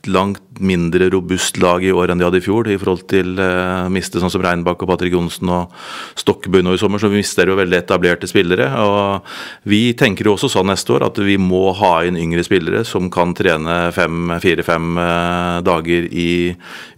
eh, 0.00 0.10
langt 0.10 0.60
mindre 0.60 1.08
robust 1.10 1.56
lag 1.60 1.84
i 1.84 1.92
år 1.92 2.12
enn 2.12 2.20
de 2.20 2.26
hadde 2.26 2.40
i 2.40 2.44
fjor, 2.44 2.68
i 2.68 2.76
forhold 2.80 3.06
til 3.08 3.38
uh, 3.40 3.88
miste 3.92 4.20
sånn 4.20 4.32
som 4.32 4.42
Reinbakk 4.44 4.82
og 4.84 4.90
Patrick 4.90 5.14
Johnsen 5.14 5.48
og 5.52 5.72
Stokkebø 6.20 6.60
nå 6.62 6.74
i 6.76 6.80
sommer, 6.80 7.00
så 7.00 7.08
vi 7.08 7.20
mister 7.20 7.48
jo 7.48 7.56
veldig 7.56 7.78
etablerte 7.78 8.28
spillere. 8.28 8.68
og 8.76 9.28
Vi 9.68 9.94
tenker 9.96 10.28
jo 10.28 10.34
også 10.36 10.50
sånn 10.52 10.68
neste 10.68 10.92
år 10.96 11.06
at 11.08 11.20
vi 11.24 11.38
må 11.40 11.70
ha 11.78 11.92
inn 12.04 12.18
yngre 12.20 12.44
spillere 12.44 12.82
som 12.88 13.08
kan 13.12 13.32
trene 13.36 13.78
fire-fem 13.94 15.00
uh, 15.00 15.60
dager 15.64 16.10
i 16.12 16.30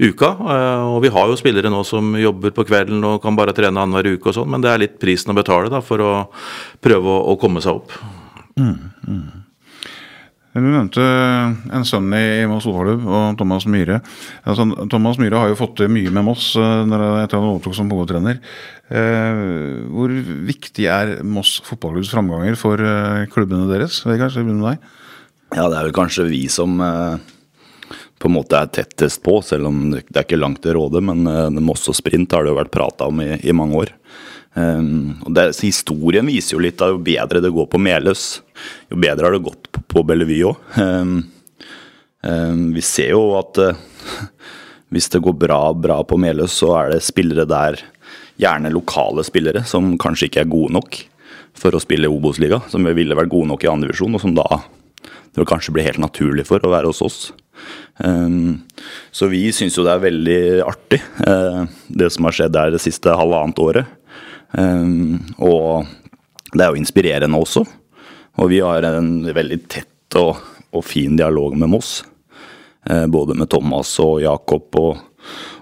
uka. 0.03 0.33
Uh, 0.43 0.97
og 0.97 1.03
vi 1.07 1.13
har 1.15 1.31
jo 1.31 1.39
spillere 1.39 1.71
nå 1.73 1.85
som 1.87 2.17
jobber 2.19 2.55
på 2.57 2.67
kvelden 2.67 3.05
og 3.07 3.21
kan 3.23 3.39
bare 3.39 3.55
trene 3.57 3.79
annenhver 3.79 4.17
uke 4.17 4.33
og 4.33 4.41
sånn, 4.41 4.51
men 4.51 4.65
det 4.65 4.73
er 4.73 4.85
litt 4.87 4.99
prisen 5.03 5.31
å 5.31 5.39
betale 5.39 5.71
da, 5.73 5.83
for 5.85 6.03
å 6.03 6.13
prøve 6.83 7.15
å, 7.15 7.23
å 7.31 7.39
komme 7.41 7.63
seg 7.63 7.79
opp. 7.79 7.95
Mm, 8.59 8.77
mm. 9.07 9.42
Du 10.53 10.61
nevnte 10.61 11.01
en 11.73 11.85
sønn 11.89 12.13
i 12.13 12.45
Moss 12.49 12.67
fotballklubb, 12.69 13.07
og 13.09 13.39
Thomas 13.41 13.65
Myhre. 13.73 14.03
Altså, 14.45 14.67
Thomas 14.93 15.17
Myhre 15.21 15.41
har 15.41 15.49
jo 15.49 15.57
fått 15.57 15.79
til 15.81 15.89
mye 15.89 16.13
med 16.13 16.27
Moss 16.27 16.51
eh, 16.61 16.83
etter 17.23 17.39
han 17.39 17.49
overtok 17.55 17.77
som 17.79 17.93
hovedtrener. 17.93 18.43
Eh, 18.93 19.41
hvor 19.89 20.13
viktig 20.51 20.89
er 20.93 21.15
Moss 21.25 21.55
fotballklubbs 21.65 22.13
framganger 22.13 22.59
for 22.61 22.85
eh, 22.85 23.25
klubbene 23.33 23.65
deres? 23.71 24.03
Vegard, 24.05 24.35
skal 24.35 24.45
begynne 24.45 24.61
med 24.61 24.75
deg? 24.75 24.93
Ja, 25.57 25.71
det 25.73 25.79
er 25.79 25.89
vel 25.89 25.97
kanskje 25.97 26.29
vi 26.29 26.43
som 26.53 26.77
på 26.77 28.29
en 28.29 28.37
måte 28.37 28.61
er 28.61 28.69
tettest 28.73 29.23
på, 29.25 29.39
selv 29.45 29.69
om 29.69 29.81
det 29.93 30.05
er 30.13 30.27
ikke 30.27 30.41
langt 30.41 30.61
til 30.65 30.77
råde. 30.77 31.01
Men 31.05 31.25
Moss 31.65 31.89
og 31.89 31.97
sprint 31.97 32.37
har 32.37 32.45
det 32.45 32.53
jo 32.53 32.61
vært 32.61 32.73
prata 32.73 33.09
om 33.09 33.25
i, 33.25 33.35
i 33.41 33.57
mange 33.57 33.81
år. 33.87 33.97
Um, 34.53 35.15
og 35.25 35.33
det, 35.33 35.47
Historien 35.65 36.29
viser 36.29 36.59
jo 36.59 36.63
litt 36.65 36.83
at 36.85 36.93
jo 36.93 37.01
bedre 37.01 37.41
det 37.41 37.53
går 37.55 37.71
på 37.73 37.81
Meløs, 37.81 38.43
jo 38.93 38.99
bedre 39.01 39.29
har 39.29 39.37
det 39.37 39.47
gått 39.47 39.71
på, 39.73 39.85
på 39.95 40.03
Bellevue 40.09 40.51
òg. 40.51 40.67
Um, 40.77 41.15
um, 42.21 42.67
vi 42.77 42.85
ser 42.85 43.15
jo 43.15 43.31
at 43.39 43.63
uh, 43.63 44.27
hvis 44.93 45.09
det 45.15 45.23
går 45.25 45.39
bra, 45.47 45.63
bra 45.73 46.03
på 46.05 46.21
Meløs, 46.21 46.59
så 46.61 46.75
er 46.83 46.93
det 46.95 47.07
spillere 47.07 47.49
der, 47.49 47.81
gjerne 48.41 48.73
lokale 48.73 49.23
spillere, 49.25 49.63
som 49.69 49.95
kanskje 50.01 50.29
ikke 50.29 50.45
er 50.45 50.53
gode 50.53 50.75
nok 50.75 50.97
for 51.57 51.77
å 51.77 51.81
spille 51.81 52.11
Obos-liga. 52.11 52.63
Som 52.73 52.89
ville 52.97 53.17
vært 53.17 53.31
gode 53.33 53.51
nok 53.53 53.65
i 53.65 53.71
andredivisjon, 53.71 54.17
og 54.17 54.23
som 54.25 54.33
da 54.37 54.47
det 55.33 55.41
vil 55.41 55.49
kanskje 55.49 55.73
bli 55.73 55.85
helt 55.85 56.01
naturlig 56.01 56.45
for 56.49 56.65
å 56.65 56.73
være 56.73 56.91
hos 56.91 57.01
oss. 57.05 57.19
Så 59.13 59.29
vi 59.33 59.47
syns 59.55 59.77
jo 59.79 59.85
det 59.87 59.95
er 59.95 60.03
veldig 60.03 60.41
artig, 60.65 60.99
uh, 61.25 61.65
det 61.89 62.11
som 62.13 62.29
har 62.29 62.37
skjedd 62.37 62.55
der 62.57 62.75
det 62.75 62.83
siste 62.85 63.15
halvannet 63.17 63.61
året. 63.63 63.89
Ehm, 64.59 65.21
og 65.39 65.87
det 66.53 66.65
er 66.65 66.73
jo 66.73 66.81
inspirerende 66.81 67.41
også. 67.41 67.65
Og 68.41 68.49
vi 68.53 68.61
har 68.65 68.85
en 68.89 69.13
veldig 69.25 69.61
tett 69.71 70.17
og, 70.21 70.41
og 70.73 70.85
fin 70.85 71.17
dialog 71.17 71.57
med 71.59 71.73
Moss. 71.73 72.03
Eh, 72.87 73.07
både 73.07 73.37
med 73.39 73.51
Thomas 73.51 73.95
og 74.03 74.21
Jakob 74.23 74.79
og, 74.81 74.97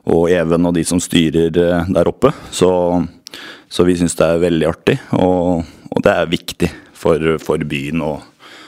og, 0.09 0.31
Even 0.33 0.67
og 0.71 0.75
de 0.77 0.85
som 0.87 1.03
styrer 1.03 1.51
eh, 1.51 1.91
der 1.93 2.11
oppe. 2.11 2.33
Så, 2.51 2.71
så 3.69 3.87
vi 3.87 3.99
syns 3.99 4.17
det 4.19 4.27
er 4.27 4.45
veldig 4.47 4.69
artig, 4.71 4.97
og, 5.19 5.67
og 5.91 6.05
det 6.07 6.15
er 6.15 6.33
viktig 6.33 6.71
for, 6.97 7.37
for 7.43 7.63
byen 7.69 8.03
og, 8.05 8.25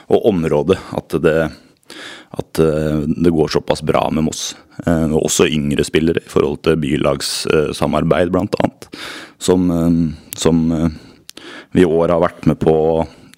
og, 0.07 0.19
området 0.29 0.79
at 0.99 1.17
det, 1.23 1.37
at 2.33 2.59
eh, 2.59 3.03
det 3.07 3.33
går 3.33 3.53
såpass 3.53 3.83
bra 3.85 4.07
med 4.11 4.27
Moss. 4.29 4.53
Og 4.87 5.19
også 5.27 5.45
yngre 5.53 5.83
spillere 5.85 6.23
i 6.23 6.29
forhold 6.31 6.63
til 6.65 6.79
bylagssamarbeid, 6.81 8.31
bl.a 8.33 8.47
som, 9.43 9.71
eh, 9.71 10.35
som 10.35 10.71
eh, 10.71 10.87
vi 11.71 11.81
i 11.81 11.85
år 11.85 12.09
har 12.09 12.21
vært 12.23 12.45
med 12.45 12.59
på 12.59 12.75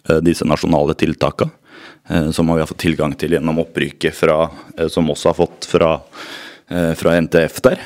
eh, 0.09 0.21
disse 0.25 0.45
nasjonale 0.45 0.93
tiltakene. 0.93 1.61
Som 2.05 2.51
vi 2.53 2.59
har 2.61 2.67
fått 2.69 2.83
tilgang 2.83 3.15
til 3.17 3.33
gjennom 3.33 3.57
opprykket 3.63 4.13
fra, 4.13 4.35
som 4.93 5.07
også 5.09 5.31
har 5.31 5.37
fått 5.39 5.65
fra, 5.65 5.87
fra 6.65 7.11
NTF 7.21 7.59
der. 7.61 7.81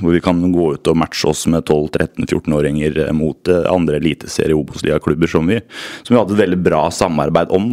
Hvor 0.00 0.10
vi 0.10 0.20
kan 0.24 0.40
gå 0.50 0.64
ut 0.74 0.88
og 0.90 0.96
matche 0.98 1.28
oss 1.30 1.44
med 1.46 1.62
12-13-14-åringer 1.62 2.96
mot 3.14 3.46
andre 3.70 4.00
eliteserie 4.00 4.56
Obos-ligaklubber 4.58 5.30
som, 5.30 5.46
vi, 5.46 5.60
som 6.02 6.16
vi 6.16 6.18
hadde 6.18 6.34
et 6.34 6.40
veldig 6.40 6.58
bra 6.64 6.80
samarbeid 6.90 7.54
om. 7.54 7.68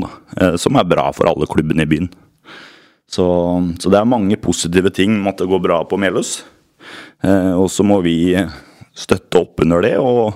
Som 0.62 0.78
er 0.78 0.86
bra 0.86 1.08
for 1.18 1.32
alle 1.32 1.50
klubbene 1.50 1.88
i 1.88 1.90
byen. 1.90 2.12
Så, 3.10 3.26
så 3.82 3.90
det 3.90 3.98
er 3.98 4.14
mange 4.14 4.38
positive 4.38 4.94
ting 4.94 5.18
med 5.18 5.34
at 5.34 5.42
det 5.42 5.50
går 5.50 5.66
bra 5.66 5.82
på 5.90 5.98
Meløs. 5.98 6.38
Og 7.58 7.66
så 7.74 7.88
må 7.88 8.04
vi 8.06 8.20
støtte 8.98 9.42
opp 9.42 9.62
under 9.64 9.84
det. 9.86 9.96
Og, 10.02 10.34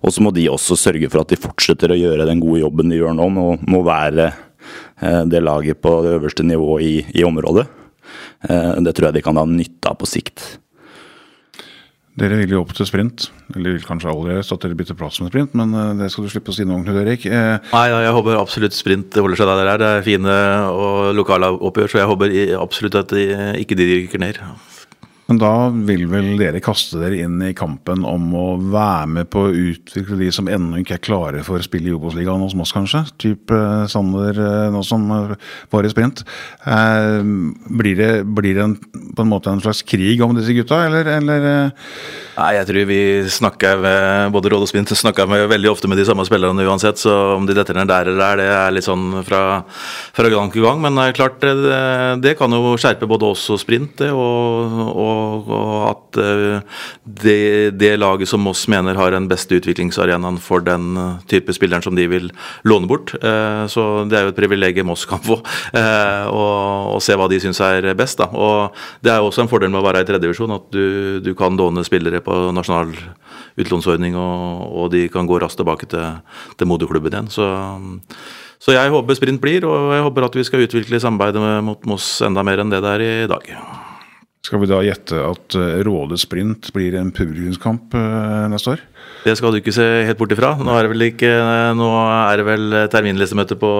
og, 0.00 0.08
så 0.12 0.24
må 0.24 0.32
de 0.34 0.48
også 0.52 0.78
sørge 0.78 1.10
for 1.12 1.24
at 1.24 1.32
de 1.32 1.40
fortsetter 1.40 1.92
å 1.92 1.98
gjøre 1.98 2.28
den 2.28 2.42
gode 2.42 2.62
jobben 2.62 2.92
de 2.92 3.00
gjør 3.00 3.16
nå. 3.18 3.28
Må, 3.32 3.46
må 3.68 3.82
være 3.86 4.30
eh, 4.30 5.22
det 5.28 5.42
laget 5.44 5.80
på 5.82 5.98
det 6.04 6.16
øverste 6.18 6.46
nivået 6.46 6.88
i, 6.88 6.96
i 7.22 7.26
området. 7.28 7.66
Eh, 8.48 8.74
det 8.82 8.96
tror 8.96 9.10
jeg 9.10 9.18
de 9.18 9.24
kan 9.24 9.38
ha 9.38 9.46
nytte 9.48 9.92
av 9.92 10.00
på 10.00 10.08
sikt. 10.08 10.44
Dere 12.18 12.36
vil 12.42 12.50
jo 12.52 12.60
opp 12.60 12.74
til 12.76 12.84
sprint, 12.84 13.30
eller 13.54 13.72
vil 13.72 13.86
kanskje 13.88 14.10
allerede 14.10 14.44
at 14.44 14.64
dere 14.64 14.76
bytter 14.76 14.96
plass 14.98 15.16
med 15.22 15.30
sprint, 15.32 15.54
men 15.56 15.72
eh, 15.72 15.94
det 16.02 16.10
skal 16.12 16.26
du 16.26 16.32
slippe 16.32 16.52
å 16.52 16.56
si 16.56 16.66
noe 16.68 16.80
om, 16.80 16.84
Knut 16.84 17.00
Erik. 17.00 17.24
Eh... 17.24 17.70
Nei, 17.72 17.86
jeg 17.88 18.16
håper 18.18 18.36
absolutt 18.40 18.76
sprint 18.76 19.16
holder 19.16 19.40
seg 19.40 19.48
der 19.48 19.62
det 19.62 19.70
er. 19.70 19.80
Det 19.80 19.88
er 19.94 20.04
fine 20.10 20.36
og 20.76 21.14
lokale 21.16 21.48
oppgjør, 21.56 21.94
så 21.94 22.02
jeg 22.02 22.10
håper 22.12 22.36
absolutt 22.60 23.00
at 23.00 23.16
de, 23.16 23.26
ikke 23.62 23.78
de 23.80 23.88
rykker 23.94 24.22
ned. 24.22 24.42
Men 25.32 25.38
da 25.40 25.70
vil 25.72 26.02
vel 26.12 26.34
dere 26.36 26.60
kaste 26.60 26.98
dere 27.00 27.22
inn 27.24 27.38
i 27.40 27.54
kampen 27.56 28.02
om 28.04 28.26
å 28.36 28.48
være 28.60 29.06
med 29.14 29.30
på 29.32 29.46
å 29.46 29.52
utvikle 29.56 30.18
de 30.20 30.28
som 30.34 30.50
ennå 30.50 30.82
ikke 30.82 30.98
er 30.98 31.04
klare 31.06 31.44
for 31.46 31.56
å 31.56 31.64
spille 31.64 31.88
i 31.88 31.94
Obos-ligaen 31.96 32.42
hos 32.44 32.52
Moss, 32.58 32.74
kanskje? 32.76 33.00
Type 33.22 33.56
eh, 33.56 33.86
Sander 33.88 34.36
eh, 34.36 34.66
nå 34.74 34.82
som 34.84 35.06
var 35.08 35.88
i 35.88 35.92
sprint. 35.94 36.20
Eh, 36.68 37.24
blir 37.80 37.96
det, 37.96 38.10
blir 38.28 38.58
det 38.58 38.66
en, 38.66 38.76
på 38.76 39.24
en 39.24 39.32
måte 39.32 39.48
en 39.48 39.64
slags 39.64 39.80
krig 39.88 40.20
om 40.20 40.36
disse 40.36 40.52
gutta, 40.52 40.82
eller? 40.90 41.08
eller 41.14 41.48
Nei, 42.32 42.50
jeg 42.56 42.68
tror 42.68 42.86
vi 42.88 43.00
snakker 43.28 43.80
med 43.80 44.32
både 44.32 44.52
Råd 44.52 44.64
og 44.64 44.68
Sprint 44.68 44.92
snakker 44.96 45.28
med 45.28 45.46
veldig 45.50 45.68
ofte 45.72 45.88
med 45.88 46.00
de 46.00 46.06
samme 46.08 46.24
spillerne 46.28 46.64
uansett, 46.64 47.00
så 47.00 47.16
om 47.38 47.48
de 47.48 47.56
detter 47.56 47.76
ned 47.76 47.88
der 47.88 48.08
eller 48.12 48.20
der, 48.20 48.40
det 48.40 48.46
er 48.56 48.76
litt 48.76 48.86
sånn 48.88 49.20
fra, 49.24 49.42
fra 50.16 50.30
gang 50.32 50.52
til 50.52 50.64
gang. 50.64 50.80
Men 50.80 50.96
det 50.96 51.08
er 51.08 51.18
klart, 51.18 51.40
det, 51.44 51.72
det 52.24 52.36
kan 52.40 52.52
jo 52.52 52.72
skjerpe 52.80 53.08
både 53.08 53.32
oss 53.32 53.48
og 53.52 53.60
Sprint, 53.60 53.98
det, 54.00 54.08
og, 54.16 54.80
og 54.92 55.21
og, 55.22 55.50
og 55.52 55.76
at 55.88 56.18
eh, 56.22 56.80
det, 57.22 57.38
det, 57.78 57.92
laget 58.00 58.30
som 58.30 58.42
Moss 58.44 58.64
mener 58.70 58.98
har 58.98 59.14
den 59.14 59.28
beste 59.30 59.58
utviklingsarenaen 59.60 60.38
for 60.42 60.64
den 60.66 60.98
eh, 60.98 61.22
type 61.30 61.54
spilleren 61.56 61.84
som 61.84 61.96
de 61.98 62.06
vil 62.10 62.28
låne 62.68 62.90
bort. 62.90 63.14
Eh, 63.18 63.64
så 63.72 63.86
det 64.10 64.18
er 64.18 64.26
jo 64.26 64.34
et 64.34 64.40
privilegium 64.40 64.90
Moss 64.92 65.06
kan 65.08 65.22
få, 65.22 65.38
å 65.38 66.98
se 67.02 67.16
hva 67.16 67.28
de 67.30 67.38
syns 67.42 67.62
er 67.64 67.92
best. 67.98 68.20
Da. 68.20 68.28
Og 68.32 68.76
det 69.04 69.12
er 69.12 69.22
jo 69.22 69.30
også 69.30 69.46
en 69.46 69.52
fordel 69.52 69.72
med 69.72 69.82
å 69.82 69.86
være 69.86 70.04
i 70.04 70.08
tredjevisjon, 70.08 70.56
at 70.58 70.68
du, 70.74 70.84
du, 71.24 71.32
kan 71.38 71.56
låne 71.58 71.84
spillere 71.86 72.22
på 72.24 72.36
nasjonal 72.54 72.92
utlånsordning, 73.60 74.16
og, 74.18 74.68
og, 74.68 74.86
de 74.92 75.06
kan 75.12 75.28
gå 75.28 75.40
raskt 75.42 75.60
tilbake 75.60 75.88
til, 75.90 76.22
til 76.58 76.70
moderklubben 76.70 77.14
igjen. 77.14 77.32
Så 77.32 77.48
så 78.62 78.76
jeg 78.76 78.92
håper 78.94 79.16
sprint 79.18 79.42
blir, 79.42 79.64
og 79.66 79.90
jeg 79.90 80.04
håper 80.06 80.28
at 80.28 80.36
vi 80.38 80.44
skal 80.46 80.62
utvikle 80.62 81.00
samarbeidet 81.02 81.56
mot 81.66 81.88
Moss 81.90 82.20
enda 82.22 82.44
mer 82.46 82.62
enn 82.62 82.70
det 82.70 82.78
det 82.84 82.92
er 82.94 83.02
i 83.08 83.30
dag. 83.32 83.50
Skal 84.42 84.58
vi 84.58 84.66
da 84.70 84.80
gjette 84.82 85.18
at 85.22 85.54
eh, 85.54 85.80
Råde 85.86 86.18
sprint 86.18 86.72
blir 86.74 86.96
en 86.98 87.12
publikumskamp 87.14 87.94
eh, 87.94 88.46
neste 88.50 88.74
år? 88.74 88.80
Det 89.22 89.36
skal 89.38 89.54
du 89.54 89.60
ikke 89.60 89.74
se 89.74 89.84
helt 90.08 90.18
bort 90.18 90.32
ifra. 90.34 90.56
Nå 90.58 90.72
er 90.74 90.82
det 90.82 90.90
vel, 90.90 91.04
ikke, 91.12 91.30
nå 91.78 91.90
er 91.94 92.40
det 92.40 92.46
vel 92.48 92.78
terminlistemøte 92.90 93.54
på 93.60 93.70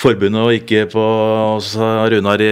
forbundet 0.00 0.40
og 0.40 0.54
ikke 0.54 0.86
på 0.90 1.04
Runar 2.10 2.42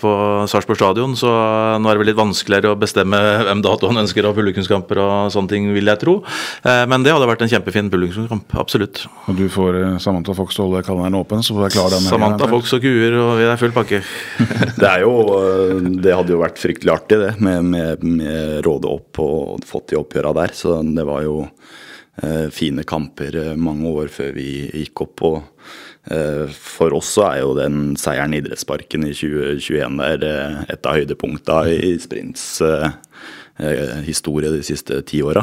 på 0.00 0.12
Sarpsborg 0.48 0.78
stadion, 0.78 1.14
så 1.18 1.30
nå 1.78 1.88
er 1.88 1.96
det 1.96 2.02
vel 2.02 2.10
litt 2.12 2.18
vanskeligere 2.18 2.72
å 2.72 2.78
bestemme 2.78 3.18
hvem 3.44 3.62
datoen 3.64 3.96
han 3.96 4.04
ønsker 4.04 4.28
av 4.28 4.36
publikumskamper 4.38 5.00
og 5.02 5.32
sånne 5.34 5.52
ting, 5.52 5.68
vil 5.74 5.90
jeg 5.90 6.00
tro. 6.02 6.18
Eh, 6.62 6.84
men 6.90 7.04
det 7.04 7.12
hadde 7.14 7.28
vært 7.28 7.44
en 7.44 7.50
kjempefin 7.52 7.90
publikumskamp, 7.92 8.56
absolutt. 8.60 9.04
Og 9.28 9.38
du 9.38 9.46
får 9.52 9.80
eh, 9.82 9.96
Samantha 10.02 10.36
Fox 10.38 10.58
holde 10.62 10.82
kalenderen 10.86 11.18
åpen, 11.20 11.44
så 11.44 11.56
får 11.56 11.68
du 11.68 11.76
klar 11.76 11.92
den? 11.94 12.06
Samantha 12.08 12.48
Fox 12.50 12.74
og 12.76 12.84
kuer, 12.84 13.18
og 13.20 13.34
vi 13.40 13.48
er 13.48 13.60
full 13.60 13.74
pakke. 13.76 14.02
det 14.80 14.88
er 14.88 15.04
jo 15.04 15.14
eh, 15.38 15.90
Det 16.04 16.14
hadde 16.14 16.34
jo 16.36 16.42
vært 16.42 16.62
fryktelig 16.62 16.94
artig, 16.94 17.20
det, 17.24 17.34
med, 17.44 17.68
med, 17.74 18.06
med 18.06 18.62
rådet 18.66 18.92
opp 18.92 19.22
og 19.24 19.66
fått 19.68 19.92
de 19.92 20.00
oppgjøra 20.00 20.34
der. 20.40 20.56
Så 20.56 20.78
det 20.86 21.07
var 21.08 21.24
jo 21.26 21.36
eh, 22.22 22.48
fine 22.54 22.84
kamper 22.88 23.36
eh, 23.36 23.54
mange 23.58 23.90
år 23.90 24.12
før 24.12 24.34
vi 24.36 24.48
gikk 24.82 25.04
opp. 25.06 25.24
og 25.26 25.38
eh, 26.12 26.46
For 26.54 26.96
oss 26.96 27.14
så 27.16 27.28
er 27.30 27.42
jo 27.42 27.56
den 27.58 27.94
seieren 28.00 28.36
i 28.36 28.42
Idrettsparken 28.42 29.08
i 29.08 29.14
2021 29.16 30.00
der 30.02 30.26
et 30.68 30.88
av 30.88 30.98
høydepunktene 30.98 31.76
i 31.76 31.94
sprints 32.02 32.50
historie 34.06 34.52
de 34.54 34.60
siste 34.62 35.00
ti 35.02 35.18
åra. 35.26 35.40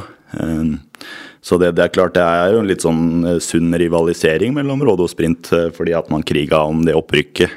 Så 1.44 1.58
det, 1.60 1.74
det, 1.76 1.84
er 1.84 1.92
klart 1.92 2.14
det 2.16 2.24
er 2.24 2.54
jo 2.54 2.62
en 2.62 2.70
litt 2.70 2.86
sånn 2.86 3.26
sunn 3.44 3.76
rivalisering 3.76 4.56
mellom 4.56 4.86
Råde 4.88 5.04
og 5.04 5.12
Sprint, 5.12 5.50
fordi 5.76 5.92
at 6.00 6.08
man 6.14 6.24
kriga 6.24 6.62
om 6.64 6.86
det 6.88 6.96
opprykket 6.96 7.52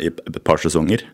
i 0.00 0.08
et 0.08 0.40
par 0.40 0.62
sesonger. 0.64 1.04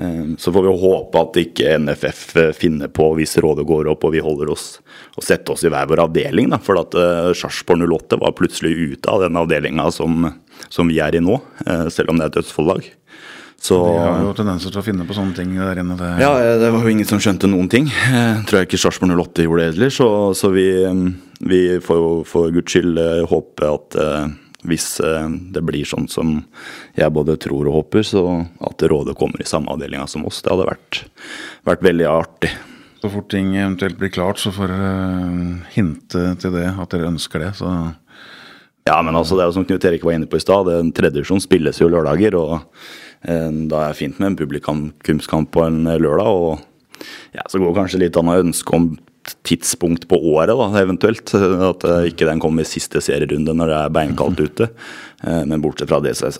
Ehm, 0.00 0.36
så 0.38 0.52
får 0.52 0.62
vi 0.62 0.68
håpe 0.80 1.20
at 1.20 1.38
ikke 1.42 1.74
NFF 1.78 2.20
eh, 2.36 2.52
finner 2.56 2.88
på 2.88 3.10
hvis 3.18 3.36
rådet 3.42 3.66
går 3.68 3.90
opp 3.92 4.06
og 4.08 4.14
vi 4.14 4.22
holder 4.24 4.52
oss 4.54 4.78
og 5.18 5.26
setter 5.26 5.52
oss 5.52 5.64
i 5.66 5.72
hver 5.72 5.90
vår 5.90 6.06
avdeling. 6.06 6.48
Da, 6.52 6.60
for 6.62 6.80
at 6.80 6.96
uh, 6.96 7.32
Sarpsborg 7.36 7.84
08 7.84 8.20
var 8.22 8.32
plutselig 8.38 8.94
ute 8.94 9.10
av 9.12 9.26
den 9.26 9.36
avdelinga 9.36 9.90
som, 9.92 10.30
som, 10.72 10.88
vi 10.88 11.00
er 11.04 11.18
i 11.18 11.20
nå, 11.20 11.36
uh, 11.66 11.88
selv 11.92 12.12
om 12.12 12.20
det 12.20 12.28
er 12.28 12.32
et 12.32 12.38
dødsfalllag. 12.38 12.88
Så, 13.60 13.76
de 13.76 13.96
har 14.00 14.22
jo 14.24 14.32
tendenser 14.38 14.72
til 14.72 14.80
å 14.80 14.84
finne 14.86 15.04
på 15.04 15.12
sånne 15.12 15.36
ting 15.36 15.52
der 15.58 15.82
inne. 15.82 15.98
Det... 15.98 16.12
Ja, 16.22 16.30
det 16.62 16.70
var 16.72 16.86
jo 16.86 16.94
ingen 16.94 17.08
som 17.08 17.20
skjønte 17.20 17.50
noen 17.50 17.68
ting. 17.68 17.90
Jeg 17.90 18.46
tror 18.48 18.62
jeg 18.62 18.70
ikke 18.70 18.80
Sarpsborg 18.80 19.12
08 19.18 19.44
gjorde 19.44 19.66
det 19.66 19.74
heller, 19.74 19.92
så, 19.92 20.08
så 20.38 20.48
vi, 20.54 20.70
vi, 21.44 21.60
får 21.84 22.00
jo 22.00 22.14
for 22.30 22.54
guds 22.54 22.72
skyld 22.72 23.02
håpe 23.28 23.74
at 23.74 23.98
hvis 24.68 25.00
eh, 25.00 25.28
det 25.54 25.62
blir 25.64 25.88
sånn 25.88 26.08
som 26.10 26.34
jeg 26.98 27.14
både 27.14 27.38
tror 27.40 27.68
og 27.70 27.78
håper, 27.80 28.04
så 28.06 28.24
at 28.66 28.84
rådet 28.90 29.16
kommer 29.18 29.40
i 29.40 29.48
samme 29.48 29.72
avdelinga 29.72 30.06
som 30.10 30.26
oss. 30.28 30.42
Det 30.44 30.52
hadde 30.52 30.68
vært, 30.68 31.02
vært, 31.68 31.86
veldig 31.86 32.08
artig. 32.10 32.52
Så 33.00 33.08
fort 33.12 33.30
ting 33.32 33.54
eventuelt 33.56 33.96
blir 34.00 34.12
klart, 34.12 34.40
så 34.42 34.52
får 34.52 34.72
dere 34.72 34.92
eh, 34.92 35.74
hinte 35.76 36.24
til 36.42 36.56
det, 36.58 36.68
at 36.74 36.96
dere 36.96 37.12
ønsker 37.14 37.46
det. 37.46 37.54
så... 37.62 37.74
Ja, 38.88 38.96
men 39.04 39.14
altså, 39.14 39.36
det 39.36 39.44
er 39.44 39.50
jo 39.50 39.54
som 39.58 39.64
Knut 39.68 39.84
Erik 39.86 40.04
var 40.06 40.16
inne 40.16 40.26
på 40.26 40.38
i 40.38 40.42
stad, 40.42 40.66
tredjevisjon 40.96 41.42
spilles 41.44 41.78
jo 41.78 41.90
lørdager. 41.92 42.34
og 42.34 42.56
eh, 43.22 43.48
Da 43.70 43.84
er 43.84 43.92
det 43.92 44.00
fint 44.00 44.18
med 44.18 44.32
en 44.32 44.38
publikumskamp 44.40 45.52
på 45.54 45.66
en 45.68 45.84
lørdag. 45.84 46.26
og 46.26 47.04
ja, 47.36 47.44
Så 47.48 47.60
går 47.60 47.76
kanskje 47.76 48.00
litt 48.02 48.16
an 48.18 48.32
å 48.32 48.40
ønske 48.40 48.76
om 48.76 48.90
tidspunkt 49.46 50.06
på 50.10 50.18
året, 50.32 50.54
da, 50.56 50.68
eventuelt. 50.80 51.34
At 51.34 51.86
uh, 51.86 52.02
ikke 52.08 52.28
den 52.28 52.42
kommer 52.42 52.66
i 52.66 52.70
siste 52.70 53.02
serierunde 53.04 53.54
når 53.56 53.72
det 53.72 53.78
er 53.78 53.94
beinkaldt 53.98 54.42
ute. 54.42 54.70
Uh, 55.24 55.44
men 55.44 55.62
bortsett 55.62 55.90
fra 55.90 56.02
det, 56.04 56.16
så 56.18 56.32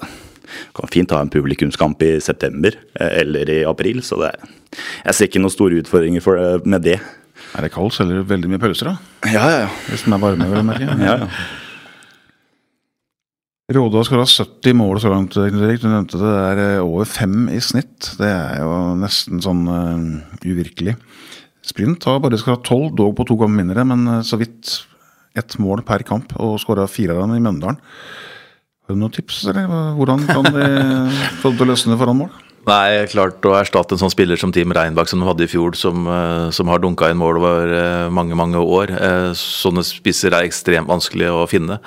kan 0.75 0.91
fint 0.91 1.13
ha 1.15 1.21
en 1.23 1.31
publikumskamp 1.31 2.03
i 2.03 2.17
september 2.25 2.75
eller 2.99 3.51
i 3.53 3.61
april. 3.69 4.03
Så 4.03 4.19
det, 4.19 4.33
jeg 5.05 5.15
ser 5.17 5.31
ikke 5.31 5.43
noen 5.45 5.55
store 5.55 5.79
utfordringer 5.85 6.25
for, 6.25 6.61
med 6.67 6.83
det. 6.89 6.99
Er 7.55 7.67
det 7.67 7.73
kaldt, 7.75 7.97
selger 7.97 8.21
du 8.21 8.29
veldig 8.31 8.51
mye 8.53 8.63
pølser, 8.63 8.93
da? 8.93 9.31
Ja, 9.31 9.47
ja, 9.47 9.59
ja. 9.65 9.73
Hvis 9.89 10.07
den 10.07 10.15
er 10.15 10.23
varme, 10.23 10.47
vil 10.51 10.63
jeg 10.63 10.71
merke. 10.71 10.95
Ja, 11.07 11.17
ja. 11.25 11.33
Råde 13.71 14.01
skal 14.03 14.19
ha 14.19 14.27
70 14.27 14.75
mål 14.75 14.99
så 14.99 15.13
langt, 15.13 15.37
Erik. 15.39 15.79
Du 15.79 15.87
nevnte 15.87 16.19
det. 16.19 16.31
Det 16.59 16.65
er 16.65 16.81
over 16.83 17.07
fem 17.07 17.45
i 17.55 17.61
snitt. 17.63 18.09
Det 18.19 18.27
er 18.27 18.65
jo 18.65 18.73
nesten 18.99 19.39
sånn 19.45 19.61
uh, 19.71 20.41
uvirkelig. 20.43 20.97
Sprint 21.71 22.07
har 22.09 22.21
bare 22.23 22.39
skal 22.41 22.57
ha 22.57 22.63
tolv, 22.67 22.91
dog 22.99 23.15
på 23.19 23.27
to 23.29 23.39
ganger 23.41 23.63
mindre, 23.63 23.87
men 23.87 24.07
eh, 24.17 24.25
så 24.27 24.41
vidt 24.41 24.81
ett 25.39 25.57
mål 25.63 25.85
per 25.87 26.03
kamp, 26.07 26.35
og 26.43 26.59
skåra 26.59 26.89
fire 26.91 27.15
av 27.15 27.23
dem 27.23 27.37
i 27.37 27.43
Mjøndalen. 27.43 27.79
Har 28.87 28.97
du 28.97 28.99
noen 28.99 29.15
tips, 29.15 29.45
eller 29.53 29.69
hvordan 29.95 30.25
kan 30.27 30.49
de 30.51 30.65
få 31.39 31.53
det 31.53 31.61
til 31.61 31.67
å 31.69 31.71
løsne 31.71 31.99
foran 32.01 32.19
mål? 32.25 32.33
Nei, 32.69 33.07
klart 33.09 33.41
å 33.49 33.55
erstatte 33.57 33.97
en 33.97 34.01
sånn 34.03 34.13
spiller 34.13 34.37
som 34.37 34.51
Team 34.53 34.75
Reinbach 34.77 35.09
som 35.09 35.23
de 35.23 35.25
hadde 35.25 35.47
i 35.47 35.49
fjor, 35.49 35.73
som, 35.79 36.05
eh, 36.05 36.51
som 36.53 36.69
har 36.69 36.79
dunka 36.79 37.09
inn 37.09 37.17
mål 37.17 37.39
over 37.41 37.73
eh, 37.73 38.09
mange 38.13 38.37
mange 38.37 38.61
år. 38.61 38.93
Eh, 38.93 39.33
sånne 39.33 39.81
spisser 39.81 40.35
er 40.37 40.45
ekstremt 40.45 40.91
vanskelig 40.91 41.31
å 41.33 41.49
finne. 41.49 41.79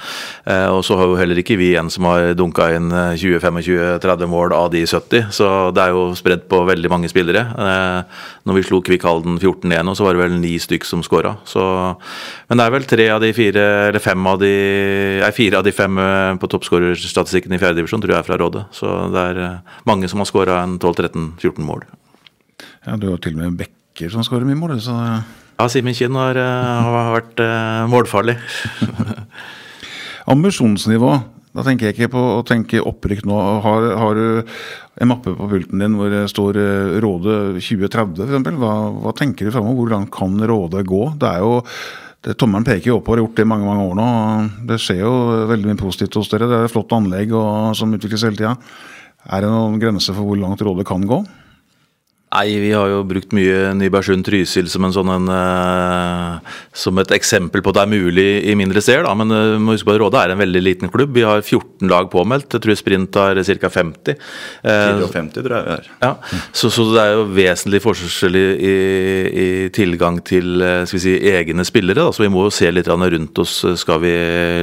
Og 0.73 0.81
så 0.83 0.97
har 0.97 1.05
jo 1.05 1.17
heller 1.19 1.37
ikke 1.37 1.57
vi 1.57 1.75
en 1.77 1.89
som 1.93 2.05
har 2.09 2.33
dunka 2.33 2.65
inn 2.75 2.89
20-25-30 2.89 4.27
mål 4.27 4.53
av 4.53 4.71
de 4.73 4.81
70, 4.85 5.29
så 5.31 5.71
det 5.73 5.83
er 5.83 5.93
jo 5.93 6.15
spredd 6.17 6.47
på 6.49 6.63
veldig 6.65 6.89
mange 6.89 7.09
spillere. 7.11 7.43
Når 8.43 8.57
vi 8.57 8.63
slo 8.65 8.81
Kvikk 8.81 9.05
Halden 9.05 9.37
14-1, 9.37 9.93
så 9.95 10.05
var 10.05 10.13
det 10.13 10.23
vel 10.23 10.35
ni 10.41 10.55
stykk 10.59 10.87
som 10.87 11.03
skåra. 11.05 11.35
Men 11.53 12.59
det 12.59 12.65
er 12.65 12.75
vel 12.75 12.89
tre 12.89 13.07
av 13.13 13.21
de 13.23 13.31
fire, 13.35 13.63
eller 13.89 14.03
fem 14.03 14.27
av 14.27 14.41
de, 14.41 14.53
nei, 15.21 15.31
fire 15.35 15.61
av 15.61 15.67
de 15.67 15.75
fem 15.75 16.01
på 16.41 16.51
toppskårerstatistikken 16.51 17.55
i 17.55 17.61
fjerdedivisjon, 17.61 18.03
tror 18.03 18.17
jeg 18.17 18.23
er 18.23 18.29
fra 18.29 18.39
Rådet. 18.41 18.65
Så 18.75 18.91
det 19.13 19.27
er 19.29 19.43
mange 19.89 20.09
som 20.11 20.23
har 20.23 20.29
skåra 20.29 20.62
en 20.63 20.79
12-13-14 20.79 21.63
mål. 21.67 21.85
Ja, 22.87 22.97
Du 22.97 23.09
har 23.11 23.21
til 23.23 23.37
og 23.37 23.43
med 23.43 23.59
Bekker 23.61 24.11
som 24.13 24.25
skårer 24.25 24.47
mye 24.49 24.59
mål. 24.59 24.79
så... 24.81 24.97
Ja, 25.59 25.67
Simen 25.69 25.93
Kinn 25.93 26.15
har, 26.17 26.35
eh, 26.35 26.83
har, 26.83 27.11
vært 27.13 27.41
uh, 27.43 27.85
målfarlig. 27.91 28.35
Ambisjonsnivå. 30.33 31.13
Da 31.53 31.61
tenker 31.61 31.87
jeg 31.87 31.95
ikke 31.95 32.15
på 32.15 32.21
å 32.39 32.45
tenke 32.47 32.81
opprykk 32.81 33.27
nå. 33.29 33.37
Har, 33.61 33.85
har, 34.01 34.17
du 34.17 35.01
en 35.03 35.09
mappe 35.11 35.35
på 35.37 35.49
pulten 35.51 35.83
din 35.83 35.97
hvor 35.99 36.09
det 36.09 36.23
står 36.31 36.57
eh, 36.57 36.95
Råde 37.03 37.35
2030 37.59 38.23
f.eks.? 38.25 38.55
Hva, 38.57 38.73
hva 39.03 39.13
tenker 39.17 39.45
du 39.45 39.53
framover? 39.53 39.77
Hvor 39.83 39.93
langt 39.93 40.13
kan 40.15 40.41
Råde 40.49 40.81
gå? 40.89 41.03
Det 41.21 41.29
er 41.29 41.45
jo 41.45 41.59
det, 42.23 42.37
Tommelen 42.39 42.65
peker 42.65 42.89
jo 42.89 42.97
oppover, 43.01 43.19
har 43.19 43.27
gjort 43.27 43.37
det 43.37 43.45
i 43.45 43.51
mange 43.51 43.67
mange 43.67 43.85
år 43.91 43.95
nå. 43.99 44.09
Det 44.69 44.79
skjer 44.81 45.03
jo 45.03 45.13
veldig 45.51 45.69
mye 45.69 45.81
positivt 45.83 46.17
hos 46.17 46.31
dere. 46.31 46.49
Det 46.49 46.57
er 46.57 46.69
et 46.69 46.73
flott 46.73 46.95
anlegg 46.95 47.35
og, 47.35 47.75
som 47.77 47.93
utvikles 47.93 48.25
hele 48.25 48.39
tida. 48.39 48.55
Er 49.23 49.45
det 49.45 49.51
noen 49.53 49.79
grenser 49.79 50.15
for 50.17 50.27
hvor 50.27 50.39
langt 50.39 50.61
rådet 50.65 50.83
kan 50.87 51.05
gå? 51.07 51.21
Nei, 52.33 52.55
vi 52.57 52.71
har 52.73 52.89
jo 52.89 53.03
brukt 53.05 53.33
mye 53.35 53.73
Nybergsund-Trysil 53.77 54.69
som, 54.71 54.87
en 54.87 54.93
sånn 54.95 55.09
en, 55.13 55.27
uh, 55.29 56.53
som 56.73 56.97
et 56.97 57.11
eksempel 57.13 57.61
på 57.61 57.69
at 57.69 57.77
det 57.77 57.83
er 57.83 57.91
mulig 57.91 58.25
i 58.49 58.55
mindre 58.57 58.81
steder. 58.81 59.05
Men 59.19 59.29
uh, 59.29 59.59
må 59.61 59.75
huske 59.75 59.85
på 59.85 59.93
at 59.93 60.01
Råde 60.01 60.21
er 60.23 60.33
en 60.33 60.41
veldig 60.41 60.63
liten 60.63 60.89
klubb. 60.93 61.13
Vi 61.13 61.25
har 61.27 61.43
14 61.43 61.91
lag 61.91 62.09
påmeldt. 62.09 62.55
Jeg 62.55 62.65
tror 62.65 62.79
Sprint 62.79 63.19
har 63.21 63.37
ca. 63.37 63.69
50. 63.75 64.17
Uh, 64.65 65.03
50 65.13 65.45
tror 65.45 65.57
jeg 65.59 65.67
vi 65.67 65.75
har. 65.75 65.91
Ja, 66.01 66.11
så, 66.49 66.71
så, 66.73 66.87
det 66.95 67.03
er 67.03 67.13
jo 67.19 67.27
vesentlig 67.37 67.83
forskjell 67.83 68.39
i, 68.39 68.47
i, 68.63 69.47
tilgang 69.73 70.17
til 70.25 70.63
vi 70.63 71.03
si, 71.03 71.15
egne 71.29 71.65
spillere. 71.67 72.01
Da. 72.01 72.15
Så 72.15 72.25
vi 72.25 72.31
må 72.33 72.47
jo 72.47 72.55
se 72.55 72.71
litt 72.73 72.89
rundt 72.89 73.43
oss 73.43 73.59
skal 73.77 74.01
vi 74.01 74.13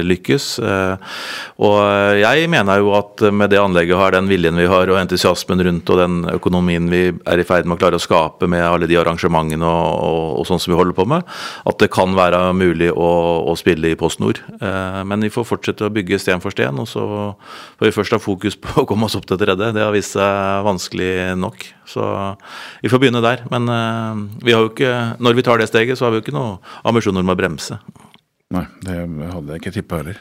lykkes. 0.07 0.45
og 0.61 1.79
jeg 2.19 2.51
mener 2.51 2.81
jo 2.81 2.91
at 2.97 3.23
med 3.31 3.51
det 3.53 3.59
anlegget 3.61 3.99
har, 3.99 4.15
den 4.15 4.29
viljen 4.31 4.59
vi 4.59 4.67
har 4.69 4.91
og 4.91 4.99
entusiasmen 4.99 5.63
rundt 5.67 5.89
og 5.91 5.99
den 5.99 6.21
økonomien 6.35 6.89
vi 6.91 7.03
er 7.11 7.41
i 7.41 7.47
ferd 7.47 7.60
ferd 7.61 7.69
med 7.69 7.77
å 7.77 7.81
klare 7.81 7.99
å 7.99 8.01
skape 8.01 8.47
med 8.49 8.63
alle 8.65 8.87
de 8.89 8.97
arrangementene 8.97 9.67
og, 9.67 9.89
og, 10.01 10.39
og 10.41 10.47
sånn 10.49 10.61
som 10.61 10.73
vi 10.73 10.79
holder 10.79 10.95
på 10.97 11.05
med, 11.09 11.27
at 11.67 11.77
det 11.81 11.91
kan 11.93 12.15
være 12.17 12.53
mulig 12.57 12.89
å, 12.91 13.09
å 13.47 13.55
spille 13.59 13.91
i 13.91 13.97
Post 13.99 14.21
Nord. 14.21 14.41
Eh, 14.57 15.01
men 15.05 15.21
vi 15.21 15.31
får 15.33 15.47
fortsette 15.47 15.85
å 15.85 15.93
bygge 15.93 16.19
sten 16.21 16.41
for 16.41 16.53
sten, 16.53 16.79
og 16.81 16.89
så 16.89 17.03
får 17.77 17.87
vi 17.87 17.93
først 17.95 18.17
ha 18.17 18.21
fokus 18.21 18.57
på 18.57 18.81
å 18.81 18.87
komme 18.89 19.07
oss 19.07 19.17
opp 19.19 19.27
til 19.29 19.39
tredje. 19.41 19.71
Det 19.75 19.83
har 19.83 19.93
vist 19.93 20.17
seg 20.17 20.65
vanskelig 20.65 21.37
nok. 21.39 21.67
Så 21.91 22.07
vi 22.81 22.91
får 22.91 23.03
begynne 23.03 23.23
der. 23.23 23.45
Men 23.51 23.69
eh, 23.69 24.25
vi 24.47 24.55
har 24.55 24.65
jo 24.65 24.73
ikke, 24.73 24.95
når 25.21 25.37
vi 25.37 25.45
tar 25.45 25.61
det 25.61 25.69
steget, 25.71 25.99
så 25.99 26.07
har 26.07 26.15
vi 26.15 26.21
jo 26.21 26.25
ikke 26.25 26.37
noe 26.37 26.57
ambisjoner 26.87 27.23
om 27.23 27.33
å 27.33 27.37
bremse. 27.37 27.77
Nei, 28.51 28.65
det 28.83 28.97
hadde 29.05 29.53
jeg 29.53 29.63
ikke 29.63 29.75
tippa 29.77 30.01
heller. 30.01 30.19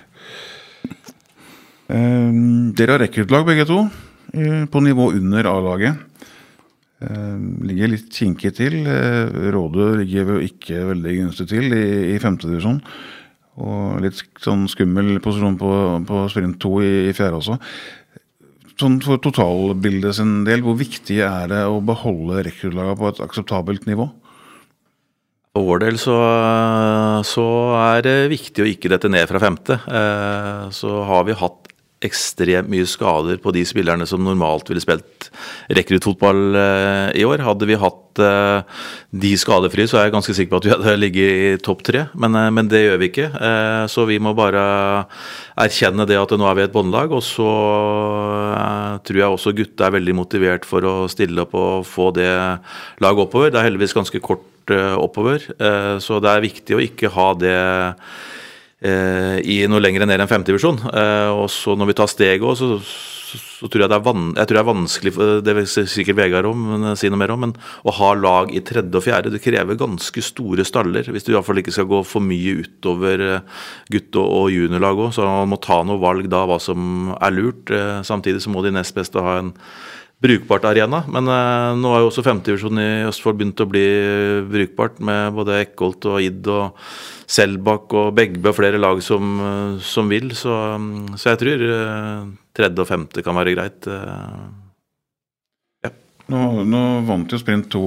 Eh, 1.90 2.30
dere 2.78 2.96
har 2.96 3.04
rekruttlag 3.06 3.48
begge 3.48 3.66
to, 3.70 3.82
på 4.30 4.78
nivå 4.86 5.08
under 5.16 5.48
A-laget. 5.50 6.09
Eh, 7.00 7.36
ligger 7.64 7.94
litt 7.94 8.12
kinkig 8.12 8.52
til. 8.58 8.82
Eh, 8.84 9.32
Rådet 9.54 10.02
ligger 10.02 10.34
jo 10.34 10.42
ikke 10.44 10.84
veldig 10.90 11.16
gunstig 11.16 11.48
til 11.48 11.72
i, 11.72 11.86
i 12.12 12.18
femtedivisjon. 12.20 12.82
Og 13.60 14.02
litt 14.04 14.20
sånn 14.40 14.66
skummel 14.70 15.16
posisjon 15.24 15.56
på, 15.60 15.70
på 16.08 16.26
sprint 16.32 16.60
to 16.60 16.76
i, 16.84 17.08
i 17.08 17.16
fjerde 17.16 17.40
også. 17.40 17.56
Sånn 18.80 19.00
For 19.04 19.20
totalbildet 19.20 20.16
sin 20.16 20.42
del, 20.46 20.62
hvor 20.64 20.76
viktig 20.80 21.18
er 21.24 21.48
det 21.50 21.64
å 21.68 21.80
beholde 21.84 22.44
rekruttlaga 22.46 22.94
på 22.96 23.10
et 23.10 23.22
akseptabelt 23.24 23.88
nivå? 23.88 24.06
For 25.50 25.66
vår 25.66 25.82
del 25.82 25.98
så, 26.00 26.14
så, 27.26 27.46
er 27.80 28.04
det 28.06 28.14
viktig 28.30 28.62
å 28.62 28.68
ikke 28.70 28.92
dette 28.92 29.10
ned 29.10 29.26
fra 29.28 29.40
femte. 29.42 29.76
Så 30.72 30.92
har 31.08 31.26
vi 31.26 31.36
hatt 31.36 31.69
ekstremt 32.00 32.70
mye 32.72 32.86
skader 32.88 33.36
på 33.42 33.52
de 33.52 33.60
spillerne 33.68 34.06
som 34.08 34.22
normalt 34.24 34.70
ville 34.70 34.80
spilt 34.80 35.28
rekruttfotball 35.76 36.56
eh, 36.56 37.08
i 37.20 37.26
år. 37.28 37.42
Hadde 37.44 37.68
vi 37.68 37.76
hatt 37.80 38.20
eh, 38.24 38.80
de 39.24 39.32
skadefrie, 39.40 39.88
så 39.90 39.98
er 39.98 40.08
jeg 40.08 40.14
ganske 40.14 40.36
sikker 40.36 40.54
på 40.54 40.60
at 40.62 40.68
vi 40.68 40.72
hadde 40.72 40.96
ligget 40.96 41.42
i 41.44 41.50
topp 41.60 41.84
tre, 41.84 42.06
men, 42.16 42.38
eh, 42.40 42.48
men, 42.56 42.70
det 42.72 42.82
gjør 42.86 43.02
vi 43.02 43.10
ikke. 43.10 43.28
Så 43.92 44.06
vi 44.08 44.16
må 44.22 44.32
bare 44.38 44.64
erkjenne 45.60 46.08
det 46.08 46.16
at 46.16 46.32
nå 46.38 46.48
er 46.48 46.56
vi 46.56 46.64
et 46.64 46.74
båndlag, 46.74 47.12
og 47.12 47.24
så 47.26 47.50
tror 49.04 49.20
jeg 49.20 49.36
også 49.36 49.54
gutta 49.56 49.88
er 49.88 49.96
veldig 49.98 50.16
motivert 50.16 50.68
for 50.68 50.86
å 50.86 50.96
stille 51.10 51.44
opp 51.44 51.56
og 51.58 51.88
få 51.88 52.10
det 52.16 52.30
laget 53.02 53.24
oppover. 53.26 53.52
Det 53.52 53.60
er 53.60 53.68
heldigvis 53.68 53.96
ganske 53.96 54.24
kort 54.24 54.46
oppover, 54.70 55.42
så 55.98 56.20
det 56.22 56.30
er 56.30 56.44
viktig 56.44 56.76
å 56.76 56.84
ikke 56.84 57.10
ha 57.10 57.32
det 57.34 57.56
i 58.80 59.60
noe 59.68 59.82
lenger 59.82 60.06
ned 60.06 60.22
enn 60.22 60.30
femtedivisjon. 60.30 60.78
Eh, 60.88 61.30
og 61.36 61.48
så 61.52 61.76
når 61.76 61.90
vi 61.90 61.96
tar 61.98 62.08
steget 62.08 62.44
òg, 62.46 62.56
så, 62.56 62.78
så, 62.80 63.68
tror 63.68 63.84
jeg 63.84 63.92
det 63.92 63.98
er, 63.98 64.04
van, 64.06 64.30
jeg 64.38 64.48
det 64.48 64.56
er 64.56 64.66
vanskelig 64.66 65.12
Det 65.44 65.54
vil 65.58 65.68
sikkert 65.68 66.16
Vegard 66.16 66.48
om, 66.48 66.62
men, 66.70 66.86
eh, 66.88 66.96
si 66.96 67.10
noe 67.12 67.20
mer 67.20 67.34
om, 67.34 67.44
men 67.44 67.52
å 67.84 67.94
ha 67.98 68.10
lag 68.16 68.54
i 68.56 68.62
tredje 68.64 68.96
og 68.96 69.04
fjerde 69.04 69.34
det 69.34 69.42
krever 69.44 69.78
ganske 69.80 70.24
store 70.24 70.64
staller. 70.64 71.12
Hvis 71.12 71.28
du 71.28 71.34
iallfall 71.34 71.60
ikke 71.60 71.76
skal 71.76 71.90
gå 71.92 72.00
for 72.08 72.24
mye 72.24 72.56
utover 72.64 73.26
gutte- 73.92 74.24
og 74.24 74.48
juniorlag 74.54 75.04
òg. 75.06 75.14
Så 75.16 75.28
man 75.28 75.52
må 75.52 75.60
ta 75.60 75.82
noe 75.84 76.00
valg 76.00 76.30
da 76.32 76.46
hva 76.48 76.60
som 76.62 77.12
er 77.20 77.36
lurt. 77.36 77.72
Samtidig 78.08 78.40
så 78.44 78.54
må 78.54 78.64
de 78.64 78.72
nest 78.74 78.96
beste 78.96 79.20
ha 79.20 79.38
en 79.42 79.54
brukbart 80.20 80.64
arena. 80.68 81.02
Men 81.08 81.28
eh, 81.28 81.78
nå 81.80 81.94
har 81.94 82.02
jo 82.02 82.10
også 82.10 82.24
femtedivisjonen 82.26 82.82
i 82.82 83.08
Østfold 83.08 83.40
begynt 83.40 83.62
å 83.64 83.68
bli 83.70 83.86
brukbart, 84.50 85.00
med 85.04 85.32
både 85.36 85.62
Eckholt 85.64 86.06
og 86.10 86.20
Id 86.24 86.50
og 86.52 86.76
Selbakk 87.30 87.94
og 87.96 88.12
Begbe 88.18 88.52
og 88.52 88.58
flere 88.58 88.80
lag 88.80 89.00
som, 89.06 89.36
uh, 89.38 89.74
som 89.86 90.10
vil. 90.10 90.32
Så, 90.36 90.50
um, 90.50 91.12
så, 91.14 91.30
jeg 91.32 91.40
tror 91.44 91.62
uh, 91.62 92.24
tredje 92.56 92.82
og 92.82 92.88
femte 92.90 93.24
kan 93.24 93.38
være 93.38 93.54
greit. 93.54 93.86
Ja. 95.86 95.92
Nå, 96.30 96.40
nå, 96.66 96.80
vant 97.06 97.32
jo 97.32 97.38
Sprint 97.40 97.70
2 97.72 97.82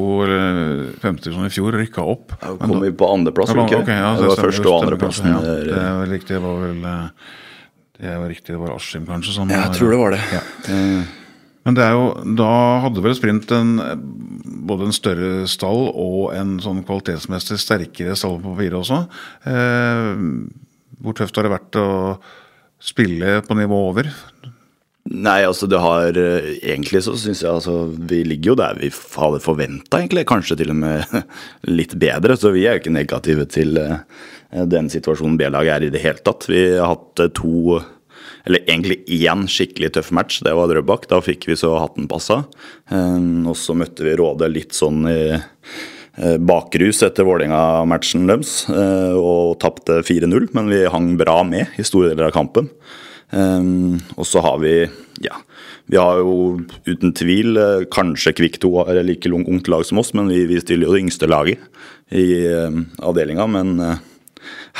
femtedivisjon 1.03 1.47
i 1.47 1.53
fjor, 1.53 1.75
rykka 1.79 2.03
opp. 2.07 2.37
Ja, 2.39 2.55
kom 2.59 2.79
vi 2.83 2.93
på 2.95 3.07
andreplass, 3.11 3.53
ja, 3.53 3.67
okay, 3.67 3.99
ja, 3.99 4.13
det, 4.15 4.23
det 4.23 4.31
var 4.31 4.45
første 4.47 4.69
og 4.71 4.85
andreplassen. 4.87 5.29
Ja, 5.31 5.41
det 5.43 5.81
var 5.99 6.11
riktig, 6.11 6.37
det 6.37 6.43
var 6.43 6.63
vel 6.63 6.85
det 8.03 8.15
var 8.19 8.31
riktig, 8.31 8.55
det 8.55 8.59
var 8.59 8.73
Askim 8.75 9.05
kanskje? 9.07 9.35
Som 9.35 9.51
jeg 9.53 9.75
tror 9.77 9.93
det 9.93 9.99
var 10.01 10.15
det. 10.15 10.23
Ja. 10.33 10.41
Men 11.63 11.78
det 11.78 11.86
er 11.86 11.95
jo, 11.95 12.08
da 12.39 12.52
hadde 12.84 13.04
vel 13.06 13.15
Sprint 13.15 13.52
en, 13.56 13.78
både 14.67 14.89
en 14.89 14.95
større 14.95 15.32
stall 15.47 15.86
og 15.89 16.34
en 16.36 16.58
sånn 16.63 16.84
kvalitetsmessig 16.84 17.60
sterkere 17.62 18.17
stall 18.19 18.39
på 18.41 18.52
papiret 18.52 18.80
også. 18.82 18.99
Eh, 19.47 20.12
hvor 21.04 21.15
tøft 21.17 21.39
har 21.39 21.47
det 21.47 21.56
vært 21.56 21.80
å 21.80 21.89
spille 22.84 23.39
på 23.47 23.58
nivå 23.60 23.80
over? 23.93 24.12
Nei, 25.04 25.41
altså 25.43 25.67
det 25.67 25.82
har 25.84 26.15
Egentlig 26.15 27.02
så 27.04 27.12
syns 27.19 27.41
jeg 27.43 27.52
altså 27.52 27.89
Vi 27.91 28.21
ligger 28.23 28.54
jo 28.54 28.60
der 28.62 28.78
vi 28.80 28.88
hadde 28.89 29.41
forventa, 29.43 29.99
egentlig. 29.99 30.23
Kanskje 30.30 30.62
til 30.62 30.71
og 30.71 30.80
med 30.80 31.17
litt 31.80 31.97
bedre. 31.99 32.38
Så 32.39 32.54
vi 32.56 32.63
er 32.67 32.78
jo 32.78 32.84
ikke 32.84 32.95
negative 32.95 33.47
til 33.52 33.80
eh, 33.80 33.99
den 34.69 34.88
situasjonen 34.91 35.36
B-laget 35.39 35.76
er 35.76 35.88
i 35.88 35.91
det 35.93 36.04
hele 36.04 36.23
tatt. 36.23 36.47
Vi 36.47 36.63
har 36.78 36.95
hatt 36.95 37.23
to 37.36 37.82
eller 38.43 38.63
egentlig 38.67 38.99
én 39.23 39.45
skikkelig 39.47 39.93
tøff 39.95 40.12
match, 40.15 40.41
det 40.43 40.53
var 40.56 40.67
Drøbak. 40.71 41.08
Da 41.12 41.21
fikk 41.23 41.47
vi 41.47 41.58
så 41.60 41.73
hatten 41.79 42.10
passa. 42.12 42.43
Ehm, 42.91 43.45
og 43.47 43.56
så 43.60 43.75
møtte 43.77 44.03
vi 44.03 44.17
Råde 44.19 44.49
litt 44.51 44.75
sånn 44.75 45.06
i 45.08 45.21
eh, 45.38 46.36
bakrus 46.43 46.99
etter 47.08 47.27
Vålerenga-matchen 47.27 48.27
deres 48.27 48.58
eh, 48.73 49.15
og 49.15 49.56
tapte 49.63 50.01
4-0, 50.03 50.51
men 50.58 50.69
vi 50.73 50.84
hang 50.91 51.13
bra 51.19 51.39
med 51.47 51.79
i 51.79 51.88
store 51.88 52.12
deler 52.12 52.29
av 52.29 52.36
kampen. 52.36 52.67
Ehm, 53.32 54.03
og 54.17 54.27
så 54.27 54.43
har 54.43 54.60
vi 54.62 54.75
ja, 55.23 55.39
vi 55.88 55.99
har 56.01 56.19
jo 56.19 56.60
uten 56.84 57.15
tvil 57.15 57.56
eh, 57.56 57.88
kanskje 57.95 58.36
Kvikk 58.41 58.60
2 58.65 58.75
har 58.82 59.03
like 59.08 59.32
ungt 59.32 59.71
lag 59.71 59.88
som 59.88 60.03
oss, 60.03 60.12
men 60.17 60.27
vi, 60.27 60.43
vi 60.51 60.60
stiller 60.60 60.89
jo 60.89 60.97
det 60.97 61.06
yngste 61.06 61.32
laget 61.32 61.63
i 62.12 62.43
avdelinga. 62.99 63.47
Men 63.49 63.77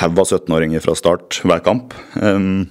haug 0.04 0.20
av 0.20 0.28
17-åringer 0.28 0.84
fra 0.84 0.94
start 1.00 1.40
hver 1.48 1.64
kamp. 1.64 1.96
Um, 2.20 2.68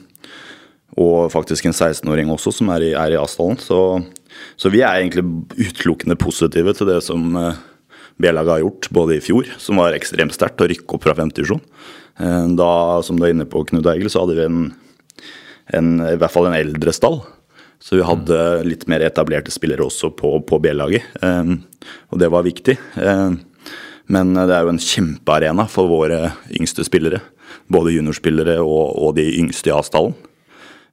og 1.01 1.33
faktisk 1.33 1.67
en 1.67 1.75
16-åring 1.75 2.31
også, 2.33 2.53
som 2.59 2.71
er 2.75 2.85
i, 2.85 2.93
er 2.99 3.15
i 3.15 3.21
Asdalen. 3.21 3.59
Så, 3.61 3.79
så, 4.61 4.73
vi 4.73 4.83
er 4.85 5.01
egentlig 5.01 5.25
utelukkende 5.57 6.19
positive 6.21 6.75
til 6.77 6.91
det 6.91 6.99
som 7.07 7.37
eh, 7.39 7.61
B-laget 8.21 8.59
har 8.59 8.65
gjort, 8.65 8.91
både 8.93 9.17
i 9.17 9.23
fjor, 9.25 9.49
som 9.63 9.81
var 9.81 9.97
ekstremt 9.97 10.37
sterkt, 10.37 10.61
å 10.61 10.69
rykke 10.69 10.97
opp 10.97 11.07
fra 11.07 11.17
femtedivisjon. 11.17 11.63
Eh, 12.21 12.49
da, 12.59 12.73
som 13.07 13.17
du 13.17 13.25
er 13.25 13.33
inne 13.33 13.49
på, 13.49 13.65
Knut 13.71 13.89
Eigil, 13.89 14.11
så 14.13 14.25
hadde 14.25 14.37
vi 14.37 14.45
en, 14.45 14.67
en, 15.79 15.95
i 16.11 16.19
hvert 16.21 16.35
fall 16.35 16.51
en 16.51 16.59
eldre 16.59 16.93
stall. 16.97 17.23
Så 17.83 17.97
vi 17.97 18.05
hadde 18.07 18.37
litt 18.69 18.85
mer 18.91 19.03
etablerte 19.03 19.51
spillere 19.51 19.87
også 19.89 20.13
på, 20.19 20.37
på 20.47 20.59
B-laget, 20.63 21.09
eh, 21.25 21.55
og 22.13 22.21
det 22.21 22.29
var 22.33 22.45
viktig. 22.47 22.77
Men 24.13 24.35
det 24.37 24.53
er 24.53 24.67
jo 24.67 24.75
en 24.75 24.83
kjempearena 24.83 25.65
for 25.73 25.89
våre 25.89 26.35
yngste 26.53 26.85
spillere. 26.85 27.23
Både 27.73 27.95
juniorspillere 27.95 28.59
og, 28.61 28.93
og 29.01 29.17
de 29.17 29.25
yngste 29.41 29.71
i 29.71 29.75
A-stallen. 29.75 30.13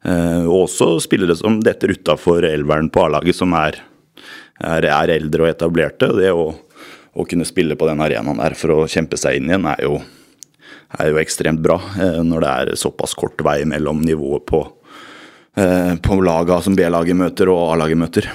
Eh, 0.06 0.46
og 0.48 0.66
også 0.66 0.94
spillere 1.04 1.36
som 1.36 1.60
detter 1.64 1.92
utafor 1.92 2.46
elveren 2.48 2.90
på 2.92 3.04
A-laget, 3.04 3.36
som 3.36 3.54
er, 3.60 3.82
er, 4.62 4.88
er, 4.88 5.16
eldre 5.18 5.46
og 5.46 5.52
etablerte. 5.52 6.12
Det 6.16 6.32
å, 6.32 6.48
å, 6.54 7.28
kunne 7.28 7.48
spille 7.48 7.78
på 7.80 7.90
den 7.90 8.04
arenaen 8.04 8.40
der 8.40 8.56
for 8.60 8.78
å 8.78 8.88
kjempe 8.90 9.20
seg 9.20 9.40
inn 9.40 9.52
igjen, 9.52 9.68
er 9.68 9.84
jo, 9.88 10.00
er 11.00 11.12
jo 11.12 11.24
ekstremt 11.24 11.64
bra. 11.64 11.80
Eh, 12.00 12.22
når 12.26 12.46
det 12.46 12.54
er 12.54 12.76
såpass 12.80 13.18
kort 13.20 13.44
vei 13.46 13.62
mellom 13.68 14.06
nivået 14.06 14.48
på, 14.48 14.64
eh, 15.60 15.98
på 16.00 16.22
laga 16.24 16.62
som 16.64 16.78
B-laget 16.80 17.20
møter 17.20 17.52
og 17.52 17.74
A-laget 17.74 18.00
møter. 18.00 18.32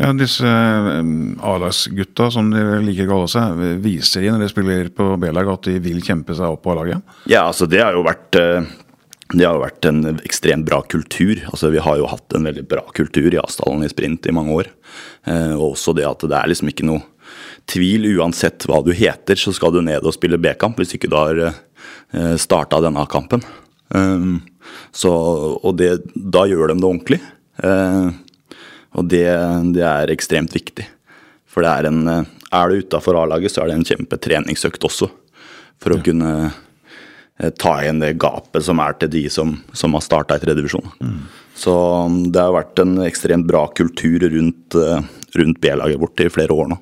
Ja, 0.00 0.14
Disse 0.16 0.48
A-lagsgutta, 0.48 2.30
som 2.32 2.46
de 2.48 2.62
liker 2.86 3.04
å 3.04 3.18
kalle 3.18 3.28
seg, 3.28 3.58
viser 3.84 4.24
i 4.24 4.30
når 4.32 4.46
de 4.46 4.48
spiller 4.48 4.86
på 4.96 5.12
B-lag 5.20 5.50
at 5.52 5.68
de 5.68 5.74
vil 5.84 6.00
kjempe 6.00 6.32
seg 6.34 6.48
opp 6.48 6.64
på 6.64 6.72
A-laget? 6.72 7.04
Ja, 7.28 7.44
altså 7.44 7.68
det 7.68 7.82
har 7.84 7.92
jo 7.92 8.06
vært 8.06 8.38
det 9.32 9.46
har 9.46 9.54
jo 9.54 9.62
vært 9.62 9.86
en 9.86 10.18
ekstremt 10.24 10.66
bra 10.66 10.80
kultur. 10.90 11.38
Altså, 11.52 11.70
vi 11.70 11.82
har 11.82 11.98
jo 12.00 12.08
hatt 12.10 12.34
en 12.34 12.46
veldig 12.48 12.64
bra 12.70 12.82
kultur 12.96 13.30
i 13.30 13.38
Asdalen 13.38 13.84
i 13.86 13.90
sprint 13.90 14.26
i 14.26 14.34
mange 14.34 14.56
år. 14.56 14.70
Eh, 15.30 15.52
og 15.54 15.74
også 15.74 15.94
det 15.94 16.06
at 16.08 16.24
det 16.26 16.36
er 16.36 16.50
liksom 16.50 16.70
ikke 16.72 16.88
noe 16.88 17.04
tvil. 17.70 18.08
Uansett 18.18 18.66
hva 18.66 18.80
du 18.82 18.90
heter, 18.96 19.38
så 19.38 19.54
skal 19.54 19.74
du 19.74 19.82
ned 19.86 20.06
og 20.06 20.16
spille 20.16 20.40
B-kamp 20.40 20.80
hvis 20.80 20.96
ikke 20.98 21.10
du 21.12 21.18
har 21.18 21.42
eh, 21.46 22.34
starta 22.42 22.80
denne 22.82 23.04
kampen. 23.10 23.44
Um, 23.90 24.40
så, 24.94 25.10
og 25.10 25.78
det, 25.78 25.92
da 26.14 26.44
gjør 26.50 26.72
de 26.72 26.80
det 26.80 26.88
ordentlig. 26.88 27.20
Eh, 27.62 28.10
og 28.98 29.06
det, 29.10 29.28
det, 29.76 29.84
er 29.86 30.10
ekstremt 30.10 30.54
viktig. 30.56 30.88
For 31.50 31.62
det 31.62 31.70
er 31.70 31.90
en 31.90 32.02
Er 32.50 32.70
du 32.70 32.82
utafor 32.82 33.14
A-laget, 33.14 33.54
så 33.54 33.62
er 33.62 33.70
det 33.70 33.78
en 33.78 33.86
kjempetreningsøkt 33.86 34.82
også. 34.86 35.06
For 35.78 35.94
å 35.94 36.00
ja. 36.00 36.04
kunne 36.08 36.32
ta 37.56 37.78
igjen 37.80 38.02
det 38.02 38.18
gapet 38.20 38.64
som 38.66 38.80
er 38.84 38.96
til 39.00 39.12
de 39.12 39.22
som, 39.32 39.54
som 39.72 39.94
har 39.96 40.04
starta 40.04 40.36
i 40.36 40.42
tredjedivisjon. 40.42 40.90
Mm. 41.00 41.20
Så 41.56 41.72
um, 42.06 42.22
det 42.32 42.40
har 42.40 42.54
vært 42.54 42.80
en 42.82 42.98
ekstremt 43.04 43.48
bra 43.48 43.66
kultur 43.76 44.24
rundt, 44.32 44.76
eh, 44.76 45.02
rundt 45.36 45.60
B-laget 45.60 46.00
vårt 46.00 46.22
i 46.24 46.30
flere 46.32 46.56
år 46.56 46.72
nå. 46.72 46.78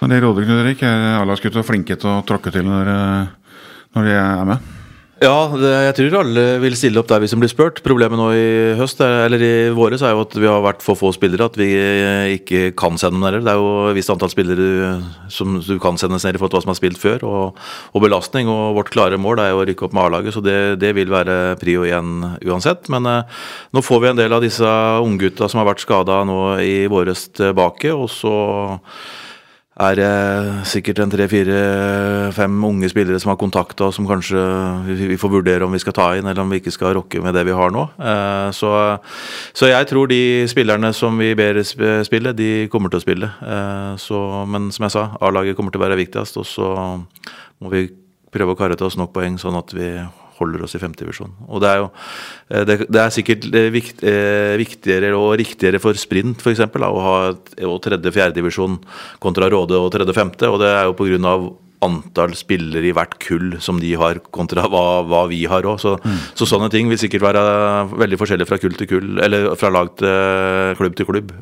Men 0.00 0.12
det 0.12 0.20
råder 0.22 0.44
Knut 0.44 0.60
Erik, 0.60 0.82
er 0.84 1.20
A-lagsgutta 1.22 1.64
flinke 1.66 1.96
til 1.96 2.10
å 2.12 2.24
tråkke 2.26 2.52
til 2.54 2.66
når, 2.66 2.90
eh, 2.92 3.60
når, 3.96 4.08
de 4.08 4.16
er 4.20 4.50
med? 4.50 4.72
Ja, 5.16 5.46
det, 5.48 5.68
jeg 5.72 5.94
tror 5.96 6.14
alle 6.18 6.42
vil 6.60 6.74
stille 6.76 7.00
opp 7.00 7.06
der 7.08 7.22
hvis 7.22 7.32
de 7.32 7.38
blir 7.40 7.48
spurt. 7.48 7.78
Problemet 7.80 8.20
nå 8.20 8.26
i 8.36 8.48
høst, 8.76 8.98
eller 9.00 9.40
i 9.40 9.52
våres, 9.72 10.02
er 10.04 10.12
jo 10.12 10.26
at 10.26 10.36
vi 10.36 10.44
har 10.44 10.60
vært 10.60 10.84
for 10.84 10.98
få 11.00 11.08
spillere. 11.16 11.46
At 11.48 11.56
vi 11.56 11.70
ikke 12.34 12.74
kan 12.76 13.00
sende 13.00 13.16
dem 13.16 13.24
ned. 13.24 13.46
Det 13.46 13.54
er 13.54 13.56
jo 13.56 13.70
et 13.88 13.96
visst 13.96 14.12
antall 14.12 14.28
spillere 14.28 14.98
som 15.32 15.56
du 15.64 15.78
kan 15.80 15.96
sendes 15.96 16.28
ned 16.28 16.36
i 16.36 16.42
forhold 16.42 16.52
til 16.52 16.60
hva 16.60 16.64
som 16.66 16.74
har 16.74 16.80
spilt 16.82 17.00
før, 17.00 17.24
og, 17.24 17.64
og, 17.94 17.98
belastning. 18.04 18.52
Og 18.52 18.76
vårt 18.76 18.92
klare 18.92 19.16
mål 19.16 19.40
er 19.40 19.54
jo 19.54 19.64
å 19.64 19.66
rykke 19.70 19.88
opp 19.88 19.96
med 19.96 20.04
A-laget, 20.04 20.36
så 20.36 20.44
det, 20.44 20.58
det, 20.84 20.92
vil 21.00 21.08
være 21.08 21.56
prio 21.64 21.88
igjen 21.88 22.34
uansett. 22.44 22.92
Men 22.92 23.08
eh, 23.08 23.44
nå 23.72 23.88
får 23.88 24.04
vi 24.04 24.12
en 24.12 24.20
del 24.20 24.36
av 24.36 24.44
disse 24.44 24.76
unggutta 25.00 25.48
som 25.48 25.64
har 25.64 25.72
vært 25.72 25.86
skada 25.86 26.26
nå 26.28 26.40
i 26.60 26.82
våres 26.92 27.30
tilbake, 27.40 27.96
og 27.96 28.12
så 28.12 28.36
er 29.76 29.96
det 29.98 30.12
sikkert 30.70 31.02
en 31.02 31.10
tre-fire-fem 31.12 32.62
unge 32.64 32.88
spillere 32.88 33.20
som 33.20 33.32
har 33.32 33.38
kontakta, 33.40 33.90
som 33.92 34.06
kanskje 34.08 34.40
vi 34.88 35.18
får 35.20 35.32
vurdere 35.34 35.66
om 35.66 35.74
vi 35.76 35.80
skal 35.82 35.96
ta 35.96 36.06
inn, 36.16 36.24
eller 36.24 36.40
om 36.40 36.52
vi 36.52 36.62
ikke 36.62 36.72
skal 36.72 36.94
rokke 36.96 37.20
med 37.20 37.36
det 37.36 37.44
vi 37.44 37.56
har 37.56 37.74
nå. 37.74 37.84
Eh, 38.00 38.48
så, 38.56 38.70
så 39.52 39.68
jeg 39.68 39.88
tror 39.90 40.08
de 40.08 40.20
spillerne 40.48 40.94
som 40.96 41.20
vi 41.20 41.34
ber 41.36 41.60
spille, 41.66 42.32
de 42.32 42.50
kommer 42.72 42.92
til 42.92 43.02
å 43.02 43.04
spille. 43.04 43.32
Eh, 43.44 43.92
så, 44.00 44.22
men 44.48 44.70
som 44.72 44.88
jeg 44.88 44.96
sa, 44.96 45.08
A-laget 45.20 45.58
kommer 45.58 45.74
til 45.74 45.82
å 45.82 45.86
være 45.86 46.00
viktigst, 46.00 46.40
og 46.40 46.48
så 46.48 46.72
må 47.60 47.72
vi 47.74 47.90
prøve 48.32 48.56
å 48.56 48.58
karre 48.58 48.80
til 48.80 48.88
oss 48.88 48.96
nok 48.96 49.12
poeng, 49.12 49.36
sånn 49.40 49.60
at 49.60 49.76
vi 49.76 49.92
holder 50.38 50.64
oss 50.66 50.76
i 50.76 50.80
femtedivisjon. 50.82 51.34
Og 51.48 51.62
det 51.62 51.70
er 51.70 51.82
jo 51.82 51.90
eh, 51.90 52.64
det, 52.68 52.78
det 52.92 53.02
er 53.02 53.14
sikkert 53.14 53.46
eh, 53.52 53.68
vikt, 53.74 54.02
eh, 54.06 54.54
viktigere 54.60 55.12
og 55.16 55.36
riktigere 55.40 55.80
for 55.82 55.98
sprint 55.98 56.42
f.eks. 56.44 56.64
å 56.66 57.04
ha 57.06 57.18
tredje-fjerdedivisjon 57.86 58.80
kontra 59.22 59.50
Råde 59.52 59.78
og 59.80 59.92
tredje-femte. 59.94 60.50
Og 60.50 60.60
det 60.62 60.72
er 60.72 60.84
jo 60.88 60.98
pga 60.98 61.38
antall 61.84 62.32
spillere 62.34 62.88
i 62.88 62.92
hvert 62.96 63.18
kull 63.20 63.58
som 63.62 63.76
de 63.78 63.90
har, 64.00 64.16
kontra 64.34 64.64
hva, 64.72 65.04
hva 65.06 65.26
vi 65.30 65.42
har 65.46 65.66
òg. 65.68 65.76
Så, 65.82 65.92
mm. 66.00 66.22
så, 66.38 66.48
sånne 66.48 66.70
ting 66.72 66.88
vil 66.88 66.98
sikkert 66.98 67.26
være 67.28 67.42
veldig 67.92 68.18
forskjellige 68.22 68.48
fra 68.48 68.58
kull 68.62 68.78
til 68.80 68.88
kull, 68.90 69.10
eller 69.22 69.52
fra 69.60 69.70
lag 69.74 69.92
til 70.00 70.80
klubb 70.80 70.96
til 70.96 71.10
klubb. 71.10 71.36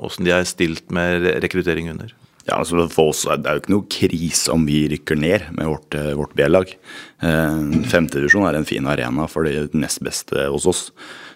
Åssen 0.00 0.26
de 0.26 0.34
er 0.34 0.48
stilt 0.48 0.88
med 0.94 1.28
rekruttering 1.44 1.92
under. 1.92 2.16
Ja, 2.48 2.56
altså 2.62 2.86
for 2.88 3.12
oss 3.12 3.26
Det 3.28 3.44
er 3.44 3.58
jo 3.58 3.62
ikke 3.62 3.74
noe 3.74 3.88
krise 3.92 4.52
om 4.54 4.64
vi 4.68 4.86
rykker 4.94 5.18
ned 5.20 5.50
med 5.56 5.68
vårt, 5.68 5.94
eh, 5.98 6.14
vårt 6.16 6.34
B-lag. 6.38 6.70
Eh, 7.20 7.58
Femtedivisjon 7.92 8.46
er 8.48 8.56
en 8.56 8.68
fin 8.68 8.86
arena 8.88 9.28
for 9.28 9.44
de 9.44 9.68
nest 9.76 10.00
beste 10.04 10.48
hos 10.48 10.68
oss. 10.70 10.86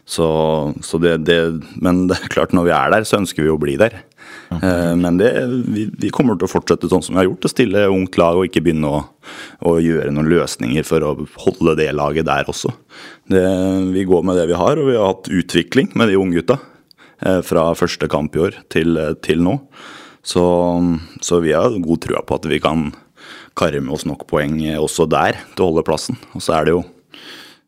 Så, 0.09 0.27
så 0.83 0.98
det, 0.98 1.18
det, 1.29 1.37
men 1.77 2.07
det 2.09 2.16
er 2.16 2.33
klart 2.33 2.57
når 2.57 2.66
vi 2.70 2.75
er 2.79 2.96
der, 2.96 3.05
så 3.07 3.20
ønsker 3.20 3.44
vi 3.44 3.53
å 3.53 3.61
bli 3.61 3.77
der. 3.77 4.01
Eh, 4.57 4.94
men 4.96 5.20
det, 5.20 5.31
vi, 5.68 5.87
vi, 5.92 6.11
kommer 6.14 6.40
til 6.40 6.48
å 6.48 6.53
fortsette 6.55 6.88
sånn 6.88 7.05
som 7.05 7.14
vi 7.14 7.20
har 7.20 7.29
gjort, 7.29 7.44
å 7.44 7.53
stille 7.53 7.87
ungt 7.92 8.16
lag 8.20 8.40
og 8.40 8.48
ikke 8.48 8.64
begynne 8.64 8.88
å, 8.88 9.05
å 9.68 9.77
gjøre 9.85 10.16
noen 10.16 10.33
løsninger 10.33 10.88
for 10.88 11.05
å 11.05 11.14
holde 11.44 11.77
det 11.79 11.92
laget 11.92 12.31
der 12.31 12.48
også. 12.48 12.72
Vi 13.29 14.09
går 14.09 14.25
med 14.27 14.40
det 14.40 14.48
vi 14.48 14.59
har, 14.59 14.81
og 14.81 14.88
vi 14.88 14.96
har 14.96 15.12
hatt 15.12 15.29
utvikling 15.29 15.92
med 15.92 16.09
de 16.09 16.20
unggutta 16.20 16.57
gutta 16.57 17.42
fra 17.46 17.68
første 17.79 18.09
kamp 18.11 18.35
i 18.35 18.40
år 18.48 18.57
til, 18.72 18.96
til 19.22 19.44
nå. 19.44 19.61
Så, 20.23 20.45
så 21.21 21.41
vi 21.43 21.55
har 21.55 21.83
god 21.83 22.03
trua 22.05 22.23
på 22.27 22.39
at 22.39 22.47
vi 22.51 22.61
kan 22.63 22.91
karre 23.59 23.83
med 23.83 23.95
oss 23.95 24.07
nok 24.09 24.25
poeng 24.31 24.61
også 24.79 25.09
der 25.11 25.41
til 25.53 25.65
å 25.65 25.71
holde 25.73 25.87
plassen. 25.87 26.19
Og 26.37 26.45
så 26.45 26.59
er 26.59 26.69
det 26.69 26.77
jo 26.77 26.83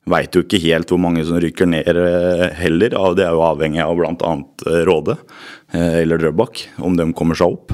Veit 0.05 0.37
jo 0.37 0.43
ikke 0.45 0.61
helt 0.61 0.90
hvor 0.93 1.01
mange 1.01 1.23
som 1.25 1.38
rykker 1.40 1.69
ned 1.71 1.87
eh, 1.88 2.51
heller. 2.59 2.93
Det 3.17 3.25
er 3.25 3.33
jo 3.33 3.45
avhengig 3.47 3.81
av 3.81 3.97
bl.a. 3.97 4.33
Eh, 4.69 4.83
Råde 4.85 5.14
eh, 5.73 6.03
eller 6.03 6.21
Drøbak, 6.21 6.61
om 6.85 6.99
de 6.99 7.07
kommer 7.17 7.38
seg 7.40 7.57
opp. 7.57 7.73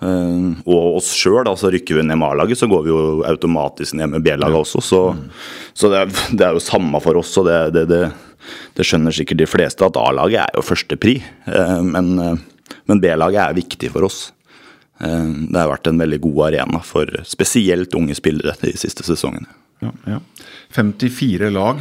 Og 0.00 0.94
oss 0.96 1.10
sjøl, 1.12 1.44
altså 1.44 1.68
rykker 1.68 1.98
vi 1.98 2.02
ned 2.08 2.16
med 2.16 2.30
A-laget, 2.30 2.56
så 2.56 2.64
går 2.70 2.86
vi 2.86 2.88
jo 2.88 3.00
automatisk 3.28 3.98
ned 4.00 4.14
med 4.14 4.22
B-laget 4.24 4.56
også. 4.56 4.80
Så, 4.80 5.00
så 5.76 5.90
det, 5.92 5.98
er, 5.98 6.14
det, 6.30 6.46
er, 6.46 6.56
jo 6.56 6.62
samme 6.64 7.02
for 7.04 7.20
oss, 7.20 7.34
og 7.36 7.50
det, 7.50 7.82
det, 7.90 8.06
det 8.78 8.86
skjønner 8.88 9.12
sikkert 9.12 9.42
de 9.42 9.50
fleste 9.50 9.84
at 9.84 10.00
A-laget 10.00 10.40
er 10.46 10.56
jo 10.56 10.64
førstepri. 10.64 11.18
Men 11.84 12.14
men 12.90 13.00
B-laget 13.02 13.42
er 13.44 13.58
viktig 13.58 13.90
for 13.94 14.06
oss. 14.08 14.20
Eh, 15.00 15.30
det 15.48 15.56
har 15.56 15.70
vært 15.70 15.88
en 15.90 16.00
veldig 16.00 16.20
god 16.26 16.42
arena 16.50 16.82
for 16.84 17.08
spesielt 17.28 17.94
unge 17.96 18.16
spillere 18.18 18.56
de 18.60 18.74
siste 18.78 19.06
sesongene. 19.06 19.48
Ja, 19.80 19.94
ja. 20.04 20.20
54 20.76 21.50
lag. 21.54 21.80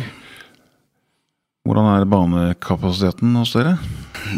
Hvordan 1.67 1.89
er 1.91 2.05
banekapasiteten 2.09 3.33
hos 3.35 3.51
dere? 3.57 3.75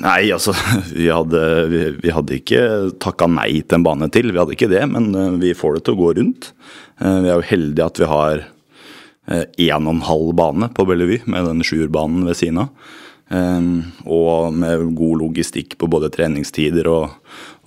Nei, 0.02 0.32
altså 0.34 0.56
Vi 0.98 1.06
hadde, 1.14 1.44
vi, 1.72 1.84
vi 2.02 2.14
hadde 2.14 2.40
ikke 2.40 2.64
takka 3.02 3.30
nei 3.30 3.62
til 3.62 3.78
en 3.78 3.86
bane 3.86 4.10
til, 4.14 4.34
vi 4.34 4.42
hadde 4.42 4.58
ikke 4.58 4.72
det. 4.72 4.82
Men 4.90 5.12
eh, 5.14 5.38
vi 5.44 5.54
får 5.58 5.78
det 5.78 5.86
til 5.86 5.98
å 5.98 6.02
gå 6.02 6.16
rundt. 6.18 6.50
Eh, 7.00 7.20
vi 7.22 7.30
er 7.30 7.38
jo 7.38 7.52
heldige 7.54 7.92
at 7.92 8.02
vi 8.02 8.10
har 8.16 8.48
én 9.32 9.86
og 9.86 9.94
en 9.94 10.02
halv 10.04 10.32
bane 10.36 10.68
på 10.76 10.84
Bellevue 10.90 11.22
med 11.30 11.46
den 11.46 11.62
sjuerbanen 11.64 12.26
ved 12.28 12.36
siden 12.40 12.58
av. 12.64 12.90
Ehm, 13.32 13.92
og 14.04 14.52
med 14.54 14.90
god 14.98 15.22
logistikk 15.22 15.78
på 15.80 15.88
både 15.92 16.12
treningstider 16.12 16.90
og, 16.92 17.14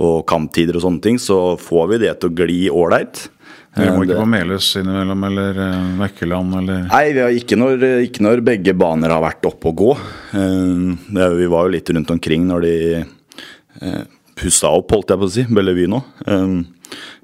og 0.02 0.18
kamptider 0.28 0.76
og 0.76 0.84
sånne 0.84 1.04
ting, 1.04 1.20
så 1.20 1.56
får 1.60 1.94
vi 1.94 2.02
det 2.04 2.12
til 2.20 2.32
å 2.32 2.36
gli 2.42 2.58
ålreit. 2.72 3.28
Dere 3.74 3.94
må 3.96 4.04
ikke 4.04 4.20
på 4.20 4.28
Meløs 4.30 4.68
innimellom, 4.78 5.24
eller 5.26 5.56
Vekkeland, 5.98 6.52
eh, 6.52 6.60
eller 6.60 6.84
Nei, 6.90 7.04
vi 7.16 7.22
har 7.24 7.38
ikke 7.40 7.58
når, 7.58 7.86
ikke 8.06 8.26
når, 8.26 8.44
begge 8.46 8.74
baner 8.78 9.14
har 9.14 9.24
vært 9.24 9.48
oppe 9.50 9.72
og 9.72 9.80
gå. 9.80 9.94
Ehm, 10.38 10.92
vi 11.10 11.48
var 11.50 11.66
jo 11.66 11.74
litt 11.74 11.94
rundt 11.96 12.12
omkring 12.14 12.44
når 12.50 12.68
de 12.68 12.76
eh, 13.00 14.04
pussa 14.38 14.70
opp, 14.70 14.94
holdt 14.94 15.14
jeg 15.14 15.22
på 15.22 15.30
å 15.30 15.34
si, 15.38 15.46
Bellevue 15.48 15.90
nå. 15.90 16.02
Ehm, 16.30 16.60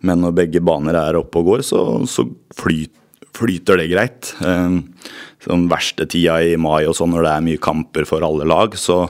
men 0.02 0.24
når 0.24 0.34
begge 0.40 0.64
baner 0.64 0.96
er 0.98 1.20
oppe 1.20 1.42
og 1.42 1.52
går, 1.52 1.66
så, 1.66 1.84
så 2.08 2.24
flyter 2.56 2.96
flyter 3.36 3.80
det 3.80 3.88
greit. 3.90 4.30
Sånn 5.40 5.70
verste 5.70 6.04
tida 6.10 6.36
i 6.44 6.56
mai 6.60 6.84
og 6.84 6.94
sånn, 6.98 7.14
når 7.14 7.24
det 7.24 7.32
er 7.32 7.44
mye 7.46 7.62
kamper 7.64 8.04
for 8.08 8.24
alle 8.26 8.44
lag, 8.48 8.74
så, 8.76 9.06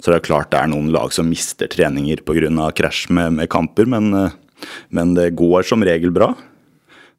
så 0.00 0.10
det 0.10 0.16
er 0.16 0.26
klart 0.26 0.50
det 0.50 0.58
er 0.58 0.72
noen 0.72 0.90
lag 0.94 1.12
som 1.14 1.28
mister 1.30 1.70
treninger 1.70 2.24
pga. 2.26 2.70
krasj 2.74 3.06
med, 3.14 3.36
med, 3.38 3.48
kamper, 3.52 3.86
men, 3.86 4.10
eh, 4.14 4.64
men, 4.90 5.14
det 5.14 5.36
går 5.38 5.62
som 5.68 5.84
regel 5.86 6.10
bra. 6.10 6.32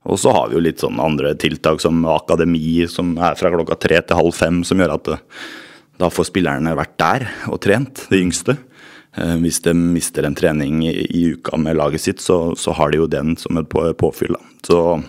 Og 0.09 0.19
så 0.19 0.31
har 0.35 0.49
vi 0.49 0.57
jo 0.57 0.63
litt 0.63 0.83
sånn 0.83 0.99
andre 0.99 1.33
tiltak 1.39 1.79
som 1.83 2.03
akademi, 2.07 2.83
som 2.87 3.15
er 3.17 3.39
fra 3.39 3.51
klokka 3.51 3.79
tre 3.79 4.01
til 4.01 4.19
halv 4.19 4.35
fem, 4.35 4.63
som 4.67 4.79
gjør 4.79 4.95
at 4.97 5.07
det, 5.07 5.19
eh, 5.19 5.55
da 5.99 6.07
får 6.07 6.29
spillerne 6.29 6.71
vært 6.79 6.95
der 7.01 7.25
og 7.51 7.59
trent, 7.59 8.05
de 8.07 8.21
yngste. 8.23 8.55
Eh, 9.17 9.35
hvis 9.41 9.59
de 9.65 9.73
mister 9.73 10.27
en 10.27 10.35
trening 10.37 10.83
i, 10.85 10.93
i 11.09 11.23
uka 11.35 11.57
med 11.57 11.79
laget 11.79 12.03
sitt, 12.03 12.21
så, 12.23 12.55
så, 12.59 12.75
har 12.77 12.91
de 12.91 13.01
jo 13.01 13.09
den 13.09 13.35
som 13.39 13.57
et 13.59 13.69
påfyll. 13.69 14.37
Så 14.67 15.01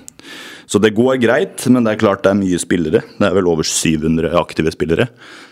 så 0.70 0.78
det 0.78 0.92
går 0.94 1.16
greit, 1.18 1.64
men 1.66 1.83
det 1.83 1.96
er 1.96 1.98
klart 1.98 2.22
det 2.22 2.30
er 2.30 2.38
mye 2.38 2.59
spillere. 2.62 3.00
Det 3.18 3.26
er 3.26 3.33
vel 3.35 3.48
over 3.50 3.66
700 3.66 4.30
aktive 4.38 4.70
spillere. 4.70 5.09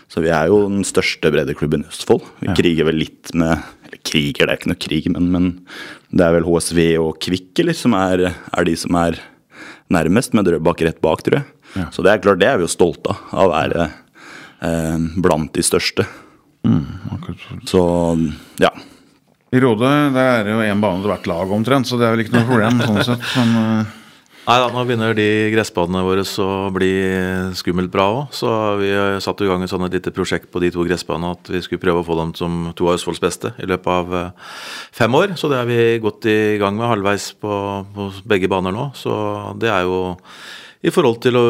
Så 0.07 0.23
vi 0.23 0.31
er 0.31 0.47
jo 0.47 0.61
den 0.69 0.85
største 0.87 1.27
breddeklubben 1.33 1.83
i 1.83 1.89
Østfold. 1.91 2.23
Vi 2.39 2.47
ja. 2.47 2.55
kriger 2.55 2.87
vel 2.87 3.01
litt 3.03 3.33
med 3.35 3.59
Eller 3.89 3.99
kriger, 4.05 4.45
det 4.45 4.53
er 4.53 4.59
ikke 4.61 4.71
noe 4.71 4.79
krig, 4.79 5.09
men, 5.11 5.27
men 5.33 5.49
det 6.15 6.23
er 6.23 6.37
vel 6.37 6.47
HSV 6.47 6.79
og 7.01 7.19
Kvikk 7.25 7.63
eller, 7.65 7.75
som 7.75 7.97
er, 7.97 8.29
er, 8.29 8.63
de 8.69 8.77
som 8.79 8.95
er 9.01 9.19
nærmest, 9.91 10.37
med 10.37 10.47
Drøbak 10.47 10.85
rett 10.87 11.01
bak, 11.03 11.25
tror 11.25 11.41
jeg. 11.41 11.47
Ja. 11.75 11.89
Så 11.91 12.05
det 12.05 12.13
er 12.13 12.23
klart, 12.23 12.39
det 12.39 12.47
er 12.47 12.61
vi 12.61 12.67
jo 12.69 12.71
stolte 12.71 13.11
av. 13.11 13.43
Å 13.43 13.49
være 13.51 13.89
eh, 13.89 15.07
blant 15.19 15.51
de 15.57 15.65
største. 15.65 16.07
Mm, 16.63 17.65
så 17.67 17.83
ja. 18.61 18.71
I 19.51 19.59
Råde 19.63 19.89
det 20.13 20.27
er 20.31 20.53
jo 20.53 20.63
én 20.63 20.79
bane 20.83 21.03
til 21.03 21.11
hvert 21.11 21.27
lag 21.27 21.51
omtrent, 21.59 21.89
så 21.89 21.99
det 21.99 22.07
er 22.07 22.15
vel 22.15 22.23
ikke 22.23 22.39
noe 22.39 22.51
problem. 22.53 22.85
sånn 22.87 23.07
sett, 23.11 23.31
men... 23.35 23.97
Nei 24.49 24.55
da, 24.57 24.71
nå 24.73 24.81
begynner 24.81 25.11
de 25.13 25.51
gressbanene 25.53 25.99
våre 26.01 26.23
å 26.41 26.45
bli 26.73 26.89
skummelt 27.53 27.91
bra 27.93 28.07
òg. 28.09 28.31
Så 28.33 28.49
vi 28.79 28.87
satte 29.21 29.45
i 29.45 29.49
gang 29.49 29.61
et, 29.61 29.69
sånt 29.69 29.93
lite 29.93 30.09
prosjekt 30.09 30.49
på 30.49 30.61
de 30.63 30.71
to 30.73 30.87
gressbanene 30.87 31.35
at 31.35 31.51
vi 31.53 31.61
skulle 31.61 31.83
prøve 31.83 32.01
å 32.01 32.07
få 32.07 32.17
dem 32.17 32.31
som 32.33 32.71
to 32.73 32.87
av 32.89 32.97
Østfolds 32.97 33.21
beste 33.21 33.51
i 33.61 33.69
løpet 33.69 33.91
av 33.93 34.15
eh, 34.17 34.55
fem 35.03 35.19
år. 35.19 35.35
Så 35.37 35.51
det 35.53 35.59
er 35.59 35.69
vi 35.69 35.77
godt 36.01 36.25
i 36.33 36.39
gang 36.57 36.81
med 36.81 36.89
halvveis 36.89 37.29
på, 37.37 37.59
på 37.93 38.09
begge 38.33 38.49
baner 38.49 38.73
nå. 38.73 38.87
Så 38.97 39.13
det 39.61 39.69
er 39.69 39.85
jo 39.85 40.01
i 40.81 40.95
forhold 40.95 41.21
til 41.21 41.37
å 41.37 41.45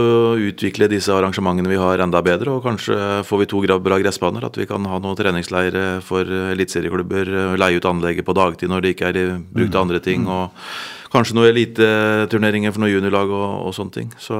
utvikle 0.50 0.92
disse 0.92 1.16
arrangementene 1.16 1.72
vi 1.72 1.80
har 1.80 2.04
enda 2.04 2.20
bedre. 2.26 2.60
Og 2.60 2.68
kanskje 2.68 3.00
får 3.24 3.46
vi 3.46 3.52
to 3.56 3.64
bra 3.80 4.04
gressbaner, 4.04 4.44
at 4.44 4.60
vi 4.60 4.68
kan 4.68 4.84
ha 4.92 5.00
noen 5.00 5.16
treningsleire 5.16 6.02
for 6.04 6.28
eliteserieklubber. 6.28 7.56
Leie 7.64 7.80
ut 7.80 7.92
anlegget 7.96 8.28
på 8.28 8.36
dagtid 8.36 8.76
når 8.76 8.84
det 8.84 8.98
ikke 8.98 9.14
er 9.14 9.38
brukt 9.40 9.72
til 9.72 9.86
andre 9.88 10.04
ting. 10.04 10.28
og 10.28 10.52
kanskje 11.14 11.36
noen 11.38 11.50
eliteturneringer 11.50 12.74
for 12.74 12.84
noen 12.84 12.94
juniorlag 12.94 13.32
og, 13.34 13.48
og, 13.68 13.74
sånne 13.76 13.96
ting. 13.96 14.12
Så 14.22 14.38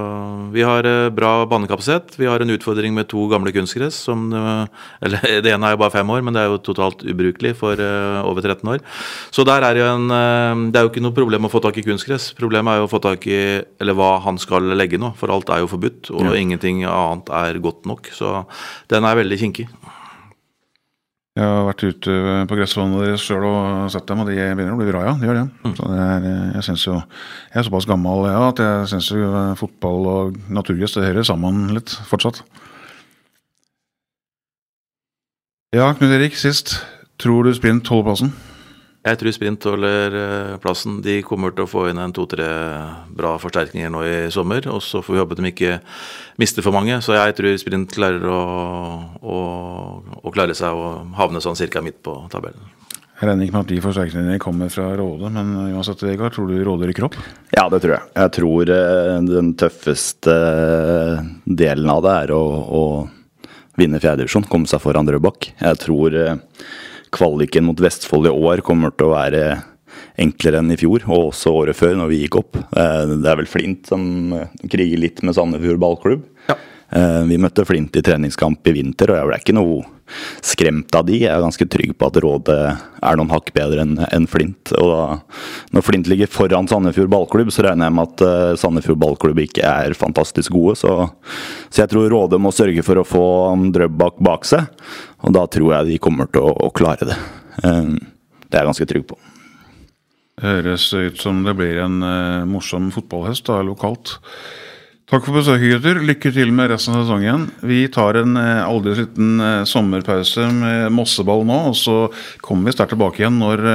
vi 0.54 0.64
har 0.66 0.86
eh, 0.88 1.10
bra 1.14 1.32
banekapasitet. 1.50 2.18
Vi 2.20 2.30
har 2.30 2.42
en 2.44 2.54
utfordring 2.54 2.94
med 2.96 3.10
to 3.10 3.26
gamle 3.32 3.54
kunstgress. 3.56 3.98
Som, 4.10 4.28
eh, 4.36 4.64
eller 5.06 5.26
det 5.46 5.54
ene 5.54 5.70
er 5.70 5.76
jo 5.76 5.82
bare 5.82 5.96
fem 5.98 6.14
år, 6.14 6.24
men 6.26 6.38
det 6.38 6.44
er 6.44 6.54
jo 6.54 6.62
totalt 6.70 7.04
ubrukelig 7.06 7.56
for 7.60 7.80
uh, 7.80 8.22
over 8.30 8.46
13 8.46 8.70
år. 8.76 8.84
Så 9.34 9.46
der 9.48 9.66
er 9.66 9.80
jo 9.80 9.88
en 9.90 10.08
Det 10.10 10.80
er 10.80 10.86
jo 10.86 10.92
ikke 10.92 11.04
noe 11.04 11.16
problem 11.16 11.48
å 11.48 11.52
få 11.52 11.62
tak 11.64 11.78
i 11.80 11.86
kunstgress. 11.86 12.32
Problemet 12.38 12.74
er 12.74 12.82
jo 12.82 12.88
å 12.88 12.92
få 12.92 13.02
tak 13.04 13.26
i 13.30 13.40
eller 13.82 13.96
hva 13.98 14.18
han 14.24 14.38
skal 14.42 14.74
legge 14.78 15.00
nå, 15.02 15.14
for 15.20 15.32
alt 15.34 15.50
er 15.54 15.64
jo 15.64 15.72
forbudt. 15.72 16.12
Og 16.14 16.30
ja. 16.30 16.36
ingenting 16.40 16.84
annet 16.86 17.32
er 17.34 17.62
godt 17.64 17.90
nok. 17.90 18.12
Så 18.14 18.44
den 18.92 19.08
er 19.08 19.20
veldig 19.20 19.40
kinkig. 19.42 19.70
Jeg 21.40 21.48
har 21.48 21.68
vært 21.70 21.84
ute 21.88 22.14
på 22.50 22.56
gressvannet 22.60 23.06
deres 23.06 23.24
sjøl 23.24 23.46
og 23.48 23.92
sett 23.94 24.10
dem, 24.10 24.20
og 24.20 24.28
de 24.28 24.36
begynner 24.36 24.74
å 24.76 24.80
bli 24.80 24.90
bra, 24.90 25.06
ja. 25.08 25.14
De 25.16 25.30
gjør 25.30 25.38
det. 25.38 25.46
Mm. 25.64 25.76
Så 25.78 25.88
det 25.88 26.00
er, 26.04 26.26
jeg 26.58 26.76
jo 26.84 26.96
Jeg 26.98 27.62
er 27.62 27.68
såpass 27.70 27.88
gammel 27.88 28.26
ja, 28.28 28.42
at 28.50 28.60
jeg 28.60 28.90
syns 28.92 29.12
fotball 29.62 30.10
og 30.12 30.42
naturgress 30.52 30.98
det 30.98 31.08
hører 31.08 31.28
sammen 31.30 31.70
litt 31.78 31.96
fortsatt. 32.10 32.42
Ja, 35.72 35.94
Knut 35.94 36.12
Erik, 36.12 36.36
sist. 36.36 36.80
Tror 37.22 37.46
du 37.46 37.54
sprint 37.56 37.88
holder 37.88 38.10
plassen? 38.10 38.36
Jeg 39.08 39.16
tror 39.16 39.32
sprint 39.32 39.64
holder 39.64 40.16
eh, 40.20 40.56
plassen. 40.60 40.98
De 41.04 41.22
kommer 41.24 41.54
til 41.56 41.64
å 41.64 41.70
få 41.72 41.86
inn 41.88 42.02
en 42.04 42.14
to-tre 42.16 42.48
bra 43.16 43.38
forsterkninger 43.40 43.94
nå 43.94 44.02
i 44.04 44.16
sommer. 44.34 44.66
Og 44.74 44.82
så 44.84 45.00
får 45.06 45.16
vi 45.16 45.22
håpe 45.22 45.38
at 45.38 45.40
de 45.40 45.52
ikke 45.54 45.78
mister 46.42 46.66
for 46.66 46.76
mange. 46.76 46.98
Så 47.06 47.16
jeg 47.16 47.38
tror 47.38 47.56
sprint 47.62 47.96
klarer 47.96 48.26
å, 48.28 48.42
å, 49.24 49.38
å 50.20 50.34
klare 50.36 50.58
seg 50.58 50.76
og 50.76 51.16
havne 51.20 51.40
sånn 51.44 51.58
cirka 51.60 51.84
midt 51.86 52.02
på 52.04 52.18
tabellen. 52.34 52.68
Jeg 53.20 53.28
regner 53.28 53.48
ikke 53.48 53.56
med 53.56 53.66
at 53.66 53.72
de 53.72 53.80
forsterkningene 53.84 54.40
kommer 54.40 54.70
fra 54.72 54.86
Råde, 54.96 55.32
men 55.36 55.50
uansett, 55.76 56.04
Vegard, 56.08 56.32
tror 56.36 56.48
du 56.48 56.60
Råde 56.64 56.88
rykker 56.88 57.08
opp? 57.10 57.18
Ja, 57.52 57.66
det 57.72 57.82
tror 57.84 57.98
jeg. 57.98 58.12
Jeg 58.16 58.32
tror 58.38 58.72
uh, 58.72 59.16
den 59.28 59.50
tøffeste 59.60 60.36
delen 61.44 61.92
av 61.92 62.06
det 62.06 62.14
er 62.22 62.32
å, 62.32 62.44
å 62.80 62.84
vinne 63.80 64.00
fjerdedivisjon, 64.00 64.48
komme 64.48 64.72
seg 64.72 64.80
foran 64.84 65.08
Drøbak. 65.08 65.50
Jeg 65.60 65.82
tror 65.84 66.16
kvaliken 67.16 67.68
mot 67.68 67.82
Vestfold 67.82 68.30
i 68.30 68.34
år 68.34 68.64
kommer 68.66 68.94
til 68.96 69.10
å 69.10 69.16
være 69.16 69.44
enklere 70.20 70.62
enn 70.62 70.74
i 70.74 70.80
fjor, 70.80 71.06
og 71.10 71.32
også 71.32 71.54
året 71.64 71.78
før, 71.78 71.96
når 72.00 72.12
vi 72.12 72.24
gikk 72.24 72.42
opp. 72.42 72.58
Eh, 72.60 73.06
det 73.16 73.30
er 73.30 73.40
vel 73.40 73.50
Flint 73.50 73.88
som 73.90 74.34
eh, 74.36 74.50
kriger 74.70 75.02
litt 75.02 75.24
med 75.26 75.38
Sandefjord 75.38 75.80
ballklubb. 75.82 76.26
Ja. 76.50 76.58
Eh, 76.90 77.22
vi 77.30 77.40
møtte 77.42 77.66
Flint 77.68 77.96
i 77.96 78.04
treningskamp 78.06 78.68
i 78.68 78.76
vinter, 78.76 79.14
og 79.14 79.20
jeg 79.20 79.30
ble 79.30 79.40
ikke 79.44 79.58
noe 79.58 79.80
skremt 80.42 80.96
av 80.98 81.06
de. 81.06 81.20
Jeg 81.22 81.30
er 81.30 81.44
ganske 81.44 81.68
trygg 81.70 81.92
på 81.94 82.08
at 82.08 82.16
Rådet 82.24 82.58
er 82.58 83.20
noen 83.20 83.30
hakk 83.30 83.52
bedre 83.54 83.86
enn 83.86 84.26
Flint. 84.30 84.72
Og 84.82 85.20
når 85.76 85.86
Flint 85.86 86.10
ligger 86.10 86.32
foran 86.34 86.70
Sandefjord 86.70 87.12
ballklubb, 87.14 87.52
så 87.54 87.68
regner 87.68 87.86
jeg 87.86 87.96
med 88.00 88.16
at 88.16 88.58
Sandefjord 88.58 88.98
ballklubb 89.04 89.44
ikke 89.46 89.70
er 89.70 89.94
fantastisk 89.94 90.56
gode. 90.58 90.80
Så, 90.82 90.96
så 91.70 91.84
jeg 91.84 91.94
tror 91.94 92.10
Rådet 92.10 92.42
må 92.42 92.50
sørge 92.56 92.82
for 92.88 92.98
å 92.98 93.06
få 93.06 93.28
Drøbak 93.76 94.18
bak 94.26 94.50
seg. 94.50 94.66
Og 95.26 95.36
da 95.36 95.44
tror 95.52 95.74
jeg 95.76 95.92
de 95.92 96.00
kommer 96.02 96.30
til 96.32 96.46
å, 96.46 96.54
å 96.68 96.72
klare 96.76 97.10
det. 97.10 97.18
Eh, 97.64 97.92
det 98.50 98.58
er 98.58 98.64
jeg 98.64 98.72
ganske 98.72 98.90
trygg 98.90 99.10
på. 99.10 99.20
Høres 100.40 100.88
ut 100.96 101.20
som 101.20 101.44
det 101.44 101.54
blir 101.60 101.82
en 101.84 102.00
uh, 102.00 102.48
morsom 102.48 102.88
fotballhøst 102.96 103.50
da, 103.50 103.60
lokalt. 103.66 104.16
Takk 105.10 105.26
for 105.26 105.36
besøket, 105.36 105.74
gutter. 105.74 106.00
Lykke 106.06 106.32
til 106.32 106.54
med 106.56 106.70
resten 106.72 106.96
av 106.96 107.04
sesongen. 107.04 107.50
Vi 107.66 107.82
tar 107.92 108.22
en 108.22 108.40
uh, 108.40 108.64
aldri 108.64 108.96
liten 109.02 109.36
uh, 109.44 109.68
sommerpause 109.68 110.48
med 110.56 110.96
Mosseball 110.96 111.44
nå, 111.50 111.60
og 111.74 111.78
så 111.78 111.98
kommer 112.46 112.70
vi 112.70 112.78
sterkt 112.78 112.96
tilbake 112.96 113.26
igjen 113.26 113.42
når 113.42 113.66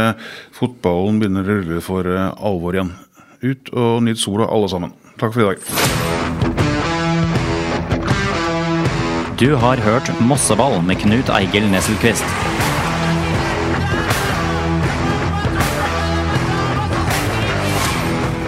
fotballen 0.56 1.20
begynner 1.20 1.44
å 1.44 1.60
rulle 1.60 1.84
for 1.84 2.08
alvor 2.08 2.80
igjen. 2.80 2.96
Ut 3.44 3.74
og 3.76 4.02
nyt 4.08 4.22
sola, 4.22 4.48
alle 4.48 4.72
sammen. 4.72 4.96
Takk 5.20 5.36
for 5.36 5.44
i 5.44 5.52
dag. 5.52 6.13
Du 9.44 9.54
har 9.54 9.76
hørt 9.76 10.08
Mosseball 10.20 10.78
med 10.82 10.96
Knut 11.02 11.28
Eigil 11.28 11.66
Nesselquist. 11.68 12.24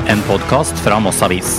En 0.09 0.25
podkast 0.25 0.81
fra 0.81 0.97
Moss 1.05 1.21
Avis. 1.23 1.59